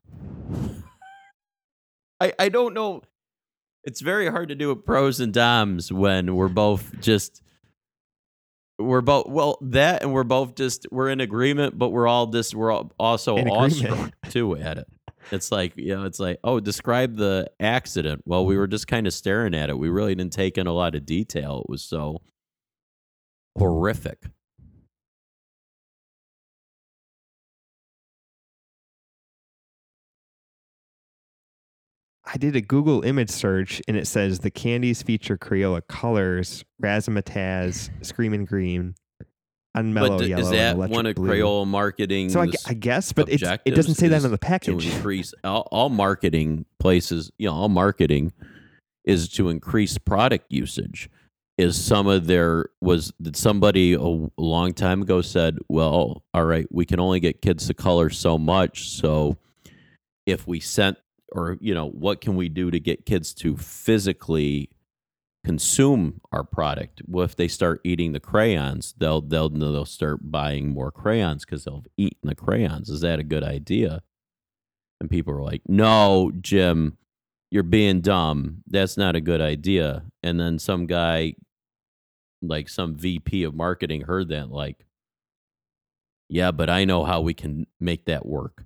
I, 2.19 2.33
I 2.39 2.49
don't 2.49 2.73
know. 2.73 3.03
It's 3.83 4.01
very 4.01 4.29
hard 4.29 4.49
to 4.49 4.55
do 4.55 4.71
a 4.71 4.75
pros 4.75 5.19
and 5.19 5.31
doms 5.31 5.93
when 5.93 6.35
we're 6.35 6.47
both 6.47 6.99
just 6.99 7.41
we're 8.79 9.01
both 9.01 9.27
well 9.27 9.57
that 9.61 10.03
and 10.03 10.13
we're 10.13 10.23
both 10.23 10.55
just 10.55 10.85
we're 10.91 11.09
in 11.09 11.19
agreement 11.19 11.75
but 11.79 11.89
we're 11.89 12.07
all 12.07 12.27
just 12.27 12.53
we're 12.53 12.71
all 12.71 12.91
also 12.99 13.37
In 13.37 13.49
awestruck 13.49 14.11
too 14.29 14.55
at 14.57 14.77
it. 14.77 14.87
It's 15.31 15.51
like 15.51 15.73
you 15.75 15.95
know 15.95 16.05
it's 16.05 16.19
like 16.19 16.39
oh 16.43 16.59
describe 16.59 17.15
the 17.15 17.49
accident. 17.59 18.23
Well 18.25 18.45
we 18.45 18.57
were 18.57 18.67
just 18.67 18.87
kind 18.87 19.07
of 19.07 19.13
staring 19.13 19.53
at 19.53 19.69
it. 19.69 19.77
We 19.77 19.89
really 19.89 20.15
didn't 20.15 20.33
take 20.33 20.57
in 20.57 20.67
a 20.67 20.73
lot 20.73 20.95
of 20.95 21.05
detail. 21.05 21.63
It 21.63 21.71
was 21.71 21.83
so 21.83 22.21
horrific 23.57 24.19
I 32.25 32.37
did 32.37 32.55
a 32.57 32.61
Google 32.61 33.03
image 33.03 33.29
search 33.29 33.81
and 33.87 33.95
it 33.95 34.05
says 34.05 34.39
the 34.39 34.51
candies 34.51 35.01
feature 35.01 35.37
Crayola 35.37 35.81
colors, 35.87 36.65
razzmatazz, 36.83 37.89
screaming 38.05 38.43
green, 38.43 38.95
unmellow 39.77 40.09
but 40.09 40.17
d- 40.19 40.27
yellow, 40.27 40.41
is 40.41 40.49
that 40.49 40.75
one 40.75 41.05
of 41.05 41.15
blue. 41.15 41.29
Crayola 41.29 41.65
marketing 41.65 42.29
So 42.29 42.41
I, 42.41 42.47
I 42.65 42.73
guess, 42.73 43.13
but 43.13 43.29
it 43.29 43.39
doesn't 43.39 43.95
say 43.95 44.09
that 44.09 44.25
on 44.25 44.31
the 44.31 44.37
to 44.37 44.37
package. 44.37 44.87
increase 44.93 45.33
all, 45.45 45.67
all 45.71 45.89
marketing 45.89 46.65
places 46.79 47.31
you 47.37 47.47
know 47.47 47.53
all 47.53 47.69
marketing 47.69 48.33
is 49.05 49.29
to 49.29 49.47
increase 49.47 49.97
product 49.97 50.47
usage 50.49 51.09
is 51.57 51.81
some 51.83 52.07
of 52.07 52.27
their 52.27 52.69
was 52.81 53.11
that 53.19 53.35
somebody 53.35 53.93
a, 53.93 53.99
a 53.99 54.29
long 54.37 54.73
time 54.73 55.01
ago 55.01 55.21
said 55.21 55.57
well 55.67 56.23
all 56.33 56.45
right 56.45 56.67
we 56.71 56.85
can 56.85 56.99
only 56.99 57.19
get 57.19 57.41
kids 57.41 57.67
to 57.67 57.73
color 57.73 58.09
so 58.09 58.37
much 58.37 58.89
so 58.89 59.37
if 60.25 60.47
we 60.47 60.59
sent 60.59 60.97
or 61.31 61.57
you 61.59 61.73
know 61.73 61.89
what 61.89 62.21
can 62.21 62.35
we 62.35 62.47
do 62.49 62.69
to 62.69 62.79
get 62.79 63.05
kids 63.05 63.33
to 63.33 63.57
physically 63.57 64.69
consume 65.43 66.19
our 66.33 66.43
product? 66.43 67.01
Well 67.07 67.23
if 67.23 67.35
they 67.35 67.47
start 67.47 67.81
eating 67.83 68.11
the 68.11 68.19
crayons 68.19 68.93
they'll 68.97 69.21
they'll 69.21 69.49
they'll 69.49 69.85
start 69.85 70.19
buying 70.31 70.69
more 70.69 70.91
crayons 70.91 71.45
because 71.45 71.63
they'll 71.63 71.77
have 71.77 71.87
eaten 71.97 72.29
the 72.29 72.35
crayons. 72.35 72.89
Is 72.89 73.01
that 73.01 73.19
a 73.19 73.23
good 73.23 73.43
idea? 73.43 74.03
And 74.99 75.09
people 75.09 75.33
are 75.33 75.43
like 75.43 75.61
no 75.67 76.31
jim 76.41 76.97
you're 77.49 77.63
being 77.63 78.01
dumb. 78.01 78.61
That's 78.67 78.97
not 78.97 79.15
a 79.15 79.21
good 79.21 79.39
idea. 79.39 80.03
And 80.21 80.37
then 80.37 80.59
some 80.59 80.85
guy 80.85 81.35
like 82.41 82.69
some 82.69 82.95
vp 82.95 83.43
of 83.43 83.55
marketing 83.55 84.01
heard 84.01 84.29
that 84.29 84.49
like 84.51 84.85
yeah 86.29 86.51
but 86.51 86.69
i 86.69 86.85
know 86.85 87.03
how 87.03 87.21
we 87.21 87.33
can 87.33 87.65
make 87.79 88.05
that 88.05 88.25
work 88.25 88.63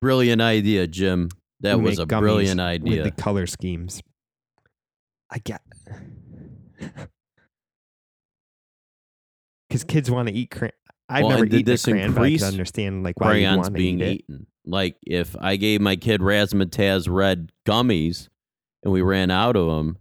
brilliant 0.00 0.42
idea 0.42 0.86
jim 0.86 1.28
that 1.60 1.80
was 1.80 1.98
a 1.98 2.06
brilliant 2.06 2.58
With 2.58 2.66
idea 2.66 3.04
the 3.04 3.12
color 3.12 3.46
schemes. 3.46 4.02
I 5.30 5.38
get. 5.38 5.62
Because 9.68 9.84
kids 9.84 10.10
want 10.10 10.28
to 10.28 10.34
eat 10.34 10.50
crayon. 10.50 10.72
I've 11.08 11.22
Well, 11.22 11.30
never 11.30 11.46
eaten 11.46 11.64
this 11.64 11.86
crayon, 11.86 12.12
but 12.12 12.24
I 12.24 12.36
understand 12.46 13.04
like 13.04 13.18
why 13.18 13.28
you 13.28 13.46
crayons 13.46 13.58
want 13.58 13.74
to 13.74 13.78
being 13.78 14.00
eat 14.00 14.06
it. 14.06 14.12
eaten. 14.28 14.46
Like 14.64 14.96
if 15.02 15.34
I 15.40 15.56
gave 15.56 15.80
my 15.80 15.96
kid 15.96 16.20
razzmatazz 16.20 17.08
red 17.10 17.50
gummies, 17.66 18.28
and 18.82 18.92
we 18.92 19.02
ran 19.02 19.30
out 19.30 19.56
of 19.56 19.66
them, 19.66 19.98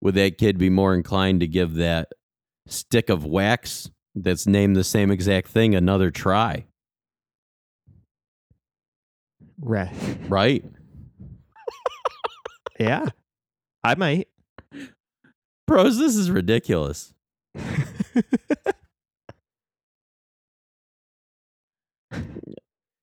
would 0.00 0.14
that 0.14 0.38
kid 0.38 0.58
be 0.58 0.70
more 0.70 0.94
inclined 0.94 1.40
to 1.40 1.46
give 1.46 1.74
that 1.74 2.08
stick 2.66 3.08
of 3.10 3.24
wax 3.24 3.90
that's 4.14 4.46
named 4.46 4.76
the 4.76 4.84
same 4.84 5.10
exact 5.10 5.48
thing 5.48 5.74
another 5.74 6.10
try? 6.10 6.66
Right. 9.60 9.92
Right? 10.28 10.64
Yeah. 12.78 13.10
I 13.84 13.94
might. 13.94 14.28
Bros, 15.66 15.98
this 15.98 16.16
is 16.16 16.30
ridiculous. 16.30 17.12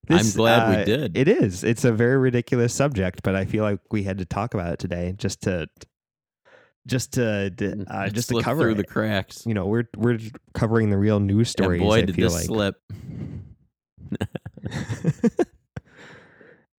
I'm 0.09 0.29
glad 0.31 0.69
we 0.69 0.75
uh, 0.81 0.85
did. 0.85 1.17
It 1.17 1.27
is. 1.27 1.63
It's 1.63 1.85
a 1.85 1.91
very 1.91 2.17
ridiculous 2.17 2.73
subject, 2.73 3.21
but 3.23 3.35
I 3.35 3.45
feel 3.45 3.63
like 3.63 3.79
we 3.91 4.03
had 4.03 4.17
to 4.19 4.25
talk 4.25 4.53
about 4.53 4.73
it 4.73 4.79
today 4.79 5.13
just 5.17 5.41
to 5.43 5.67
just 6.87 7.13
to 7.13 7.85
uh, 7.89 8.09
just 8.09 8.29
to 8.29 8.41
cover 8.41 8.73
the 8.73 8.85
cracks. 8.85 9.45
you 9.45 9.53
know, 9.53 9.65
we're 9.65 9.89
we're 9.97 10.19
covering 10.53 10.89
the 10.89 10.97
real 10.97 11.19
news 11.19 11.49
stories. 11.49 11.81
and 11.81 11.89
boy, 11.89 11.97
I 11.97 12.01
did 12.01 12.15
this 12.15 12.33
like. 12.33 12.45
slip. 12.45 12.75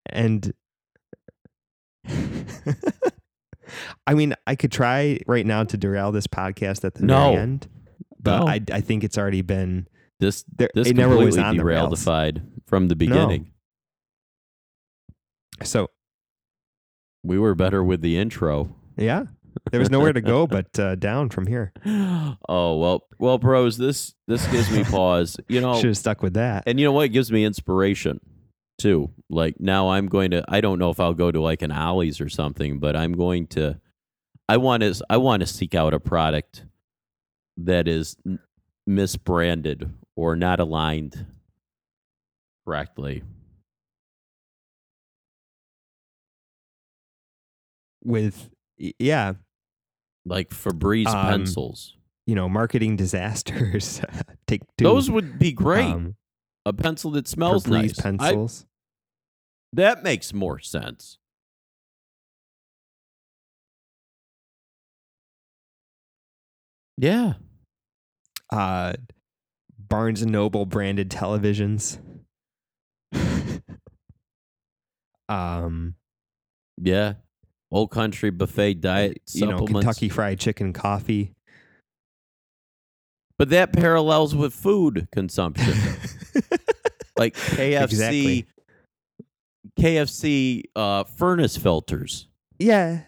and 0.07 0.51
I 4.07 4.15
mean, 4.15 4.33
I 4.47 4.55
could 4.55 4.71
try 4.71 5.19
right 5.27 5.45
now 5.45 5.63
to 5.63 5.77
derail 5.77 6.11
this 6.11 6.25
podcast 6.27 6.83
at 6.83 6.95
the 6.95 7.05
No. 7.05 7.31
very 7.31 7.43
end, 7.43 7.67
but 8.19 8.39
No. 8.39 8.47
I 8.47 8.61
I 8.71 8.81
think 8.81 9.03
it's 9.03 9.17
already 9.17 9.43
been 9.43 9.87
This 10.19 10.43
there. 10.55 10.69
this 10.73 10.87
it 10.87 10.95
never 10.95 11.15
was 11.15 11.35
completely 11.35 11.75
on 11.75 11.89
the 11.89 11.95
defied 11.95 12.41
from 12.67 12.87
the 12.87 12.95
beginning. 12.95 13.51
So 15.63 15.87
We 17.23 17.39
were 17.39 17.55
better 17.55 17.83
with 17.83 18.01
the 18.01 18.17
intro. 18.17 18.75
yeah, 18.97 19.23
there 19.71 19.79
was 19.79 19.89
nowhere 19.89 20.13
to 20.13 20.21
go 20.21 20.47
but 20.47 20.77
uh, 20.79 20.95
down 20.95 21.29
from 21.29 21.47
here. 21.47 21.71
oh 21.85 22.77
well, 22.77 23.03
well, 23.17 23.37
bros. 23.37 23.77
This 23.77 24.13
this 24.27 24.45
gives 24.47 24.71
me 24.71 24.83
pause. 24.83 25.37
You 25.47 25.61
know, 25.61 25.75
Should 25.75 25.85
have 25.87 25.97
stuck 25.97 26.21
with 26.21 26.33
that. 26.33 26.63
and 26.67 26.79
you 26.79 26.85
know 26.85 26.91
what? 26.91 27.05
It 27.05 27.09
gives 27.09 27.31
me 27.31 27.43
inspiration 27.45 28.19
too. 28.77 29.11
Like 29.29 29.59
now, 29.59 29.89
I'm 29.89 30.07
going 30.07 30.31
to. 30.31 30.43
I 30.47 30.61
don't 30.61 30.79
know 30.79 30.89
if 30.89 30.99
I'll 30.99 31.13
go 31.13 31.31
to 31.31 31.41
like 31.41 31.61
an 31.61 31.71
Ollie's 31.71 32.21
or 32.21 32.29
something, 32.29 32.79
but 32.79 32.95
I'm 32.95 33.13
going 33.13 33.47
to. 33.47 33.79
I 34.47 34.57
want 34.57 34.83
to. 34.83 34.93
I 35.09 35.17
want 35.17 35.41
to 35.41 35.47
seek 35.47 35.75
out 35.75 35.93
a 35.93 35.99
product 35.99 36.65
that 37.57 37.87
is 37.87 38.15
misbranded 38.87 39.91
or 40.19 40.35
not 40.35 40.59
aligned 40.59 41.25
correctly. 42.67 43.23
with 48.03 48.49
yeah, 48.77 49.33
Like 50.25 50.49
Febreze 50.49 51.07
Um, 51.07 51.27
pencils. 51.27 51.95
you 52.25 52.33
know, 52.35 52.47
marketing 52.49 52.95
disasters. 53.03 54.01
Take 54.47 54.61
two. 54.77 54.83
Those 54.83 55.09
would 55.11 55.37
be 55.39 55.51
great. 55.53 55.85
Um, 55.85 56.15
a 56.65 56.73
pencil 56.73 57.11
that 57.11 57.27
smells 57.27 57.65
Febreze 57.65 57.71
nice. 57.71 57.99
I- 57.99 58.01
pencils. 58.03 58.65
that 59.73 60.03
makes 60.03 60.33
more 60.33 60.59
sense. 60.59 61.17
Yeah. 66.97 67.33
uh, 68.51 68.93
Barnes 69.89 70.21
and 70.21 70.31
Noble 70.31 70.65
branded 70.65 71.09
televisions. 71.09 71.97
um, 75.29 75.95
Yeah. 76.77 77.13
Old 77.71 77.91
country 77.91 78.31
buffet 78.31 78.75
diet 78.81 79.21
you 79.33 79.45
know. 79.45 79.65
Kentucky 79.65 80.09
Fried 80.09 80.39
Chicken 80.39 80.73
coffee. 80.73 81.33
But 83.37 83.49
that 83.49 83.71
parallels 83.73 84.35
with 84.35 84.53
food 84.53 85.07
consumption. 85.11 85.73
like 87.17 87.35
KFC 87.35 87.83
Exactly. 87.83 88.45
KFC 89.79 90.63
uh, 90.75 91.03
furnace 91.05 91.55
filters. 91.57 92.27
yeah, 92.57 93.01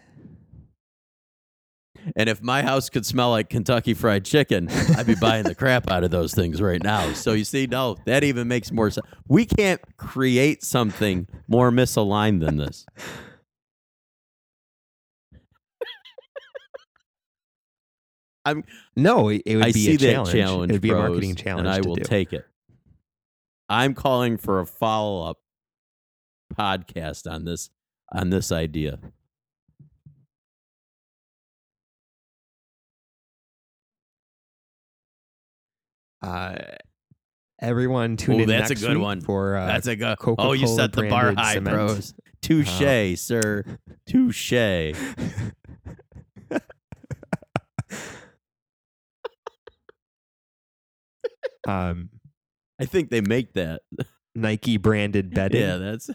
And 2.16 2.28
if 2.28 2.42
my 2.42 2.62
house 2.62 2.88
could 2.88 3.06
smell 3.06 3.30
like 3.30 3.48
Kentucky 3.48 3.94
Fried 3.94 4.24
Chicken, 4.24 4.68
I'd 4.96 5.06
be 5.06 5.14
buying 5.14 5.44
the 5.44 5.54
crap 5.54 5.90
out 5.90 6.04
of 6.04 6.10
those 6.10 6.34
things 6.34 6.60
right 6.60 6.82
now. 6.82 7.12
So 7.12 7.32
you 7.32 7.44
see, 7.44 7.66
no, 7.66 7.96
that 8.06 8.24
even 8.24 8.48
makes 8.48 8.72
more 8.72 8.90
sense. 8.90 9.06
We 9.28 9.46
can't 9.46 9.80
create 9.96 10.62
something 10.62 11.28
more 11.48 11.70
misaligned 11.70 12.40
than 12.44 12.56
this. 12.56 12.84
I'm 18.44 18.64
no, 18.96 19.28
it, 19.28 19.42
it 19.46 19.56
would 19.56 19.66
I 19.66 19.72
be 19.72 19.84
see 19.84 19.94
a 19.94 19.98
that 19.98 20.12
challenge. 20.12 20.32
challenge. 20.32 20.70
It'd 20.70 20.82
be 20.82 20.90
a 20.90 20.94
marketing 20.94 21.36
challenge, 21.36 21.66
and 21.66 21.68
I 21.68 21.80
to 21.80 21.88
will 21.88 21.94
do. 21.96 22.02
take 22.02 22.32
it. 22.32 22.44
I'm 23.68 23.94
calling 23.94 24.36
for 24.36 24.60
a 24.60 24.66
follow 24.66 25.28
up 25.30 25.38
podcast 26.54 27.30
on 27.30 27.44
this 27.44 27.70
on 28.12 28.30
this 28.30 28.50
idea. 28.50 28.98
Uh, 36.22 36.56
everyone 37.60 38.16
tune 38.16 38.40
Ooh, 38.40 38.42
in 38.44 38.48
that's 38.48 38.70
a 38.70 38.74
good 38.74 38.96
one. 38.98 39.20
for 39.20 39.56
uh, 39.56 39.66
That's 39.66 39.86
a 39.86 39.96
good. 39.96 40.18
Coca-Cola 40.18 40.48
Oh, 40.50 40.52
you 40.52 40.66
set 40.66 40.92
the 40.92 41.08
bar 41.08 41.34
high, 41.34 41.54
cement. 41.54 41.76
bros. 41.76 42.14
Touche, 42.42 43.18
sir. 43.18 43.64
Touche. 44.06 44.52
um, 51.66 52.10
I 52.80 52.84
think 52.86 53.10
they 53.10 53.20
make 53.20 53.52
that. 53.54 53.82
Nike 54.34 54.76
branded 54.78 55.34
bedding. 55.34 55.60
Yeah, 55.60 55.76
that's. 55.76 56.10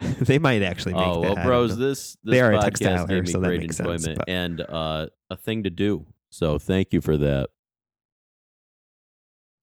they 0.20 0.38
might 0.38 0.62
actually 0.62 0.94
make 0.94 1.02
Oh 1.06 1.22
that. 1.22 1.34
Well, 1.36 1.44
bros. 1.44 1.76
This 1.76 2.16
this 2.24 2.32
They 2.32 2.40
are 2.40 2.52
a 2.52 2.60
textile 2.60 3.06
hair, 3.06 3.24
so 3.26 3.40
that 3.40 3.46
great 3.48 3.60
makes 3.60 3.76
sense, 3.76 4.06
but- 4.08 4.28
and 4.28 4.60
uh, 4.60 5.06
a 5.28 5.36
thing 5.36 5.64
to 5.64 5.70
do. 5.70 6.06
So 6.30 6.58
thank 6.58 6.92
you 6.92 7.00
for 7.00 7.16
that. 7.18 7.50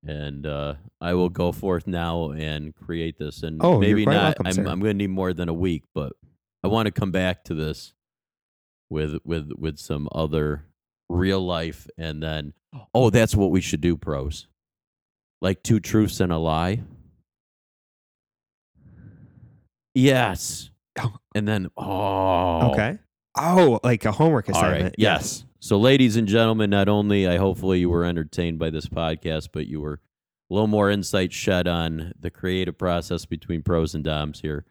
And 0.06 0.46
uh, 0.46 0.76
I 1.02 1.14
will 1.16 1.30
go 1.30 1.52
forth 1.52 1.88
now 1.88 2.32
and 2.32 2.74
create 2.76 3.18
this. 3.18 3.44
And 3.44 3.60
Oh, 3.64 3.80
maybe 3.80 4.06
not. 4.06 4.40
welcome, 4.40 4.48
I'm. 4.48 4.68
I'm 4.68 4.80
going 4.80 4.94
to 4.94 4.98
need 4.98 5.10
more 5.10 5.34
than 5.34 5.50
a 5.50 5.54
week, 5.54 5.84
but 5.94 6.14
I 6.64 6.68
want 6.68 6.86
to 6.86 6.92
come 6.92 7.12
back 7.12 7.44
to 7.46 7.54
this 7.54 7.94
with 8.90 9.18
with 9.26 9.52
with 9.58 9.78
some 9.80 10.08
other 10.14 10.66
real 11.10 11.46
life, 11.46 11.88
and 11.98 12.22
then 12.22 12.54
oh, 12.94 13.10
that's 13.10 13.36
what 13.36 13.52
we 13.52 13.60
should 13.60 13.82
do, 13.82 13.98
pros. 13.98 14.48
Like 15.42 15.62
two 15.64 15.80
truths 15.80 16.20
and 16.20 16.32
a 16.32 16.38
lie. 16.38 16.84
Yes. 19.94 20.70
Oh. 21.00 21.16
And 21.36 21.48
then 21.48 21.68
oh 21.76 22.72
Okay. 22.72 23.00
Oh, 23.40 23.80
like 23.84 24.06
a 24.06 24.12
homework 24.12 24.50
assignment. 24.50 24.84
right. 24.84 24.96
Yes. 24.98 25.46
So, 25.60 25.78
ladies 25.80 26.16
and 26.16 26.28
gentlemen, 26.28 26.70
not 26.70 26.88
only 26.88 27.28
I 27.28 27.38
hopefully 27.38 27.80
you 27.80 27.90
were 27.90 28.06
entertained 28.06 28.60
by 28.60 28.70
this 28.70 28.86
podcast, 28.86 29.50
but 29.52 29.68
you 29.68 29.82
were 29.82 30.00
a 30.50 30.54
little 30.54 30.68
more 30.68 30.90
insight 30.90 31.34
shed 31.34 31.68
on 31.68 32.14
the 32.20 32.30
creative 32.30 32.78
process 32.78 33.26
between 33.26 33.64
pros 33.64 33.96
and 33.96 34.04
doms 34.04 34.42
here, 34.42 34.66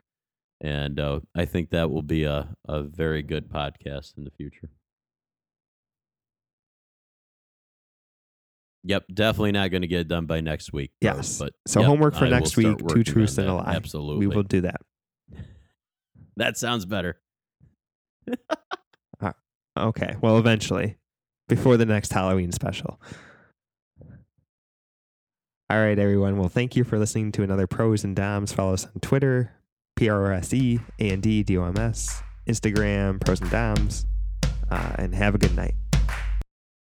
and 0.60 0.98
uh, 1.00 1.20
I 1.34 1.44
think 1.44 1.70
that 1.70 1.90
will 1.90 2.02
be 2.02 2.24
a 2.24 2.54
a 2.66 2.82
very 2.82 3.22
good 3.22 3.48
podcast 3.48 4.16
in 4.16 4.24
the 4.24 4.30
future. 4.30 4.70
Yep, 8.84 9.06
definitely 9.12 9.52
not 9.52 9.72
going 9.72 9.82
to 9.82 9.88
get 9.88 10.00
it 10.00 10.08
done 10.08 10.26
by 10.26 10.40
next 10.40 10.72
week. 10.72 10.92
Yes. 11.00 11.40
but 11.40 11.54
So 11.66 11.80
yep, 11.80 11.88
homework 11.88 12.14
for 12.14 12.26
I 12.26 12.28
next 12.30 12.56
week: 12.56 12.78
two 12.86 13.02
truths 13.02 13.36
and 13.36 13.48
a 13.48 13.54
lie. 13.54 13.64
Absolutely, 13.74 14.26
We 14.28 14.34
will 14.34 14.44
do 14.44 14.62
that. 14.62 14.80
That 16.38 16.58
sounds 16.58 16.84
better. 16.84 17.18
Okay. 19.76 20.16
Well, 20.22 20.38
eventually, 20.38 20.96
before 21.48 21.76
the 21.76 21.84
next 21.84 22.12
Halloween 22.12 22.50
special. 22.52 23.00
All 25.68 25.78
right, 25.78 25.98
everyone. 25.98 26.38
Well, 26.38 26.48
thank 26.48 26.76
you 26.76 26.84
for 26.84 26.98
listening 26.98 27.32
to 27.32 27.42
another 27.42 27.66
Prose 27.66 28.04
and 28.04 28.14
Doms. 28.14 28.52
Follow 28.52 28.72
us 28.72 28.86
on 28.86 29.00
Twitter, 29.00 29.52
P 29.96 30.08
R 30.08 30.32
O 30.32 30.36
S 30.36 30.54
E 30.54 30.80
A 31.00 31.10
N 31.10 31.20
D 31.20 31.42
D 31.42 31.58
O 31.58 31.64
M 31.64 31.76
S, 31.76 32.22
Instagram, 32.48 33.22
Prose 33.24 33.40
and 33.40 33.50
Doms, 33.50 34.06
uh, 34.70 34.92
and 34.96 35.14
have 35.14 35.34
a 35.34 35.38
good 35.38 35.54
night. 35.56 35.74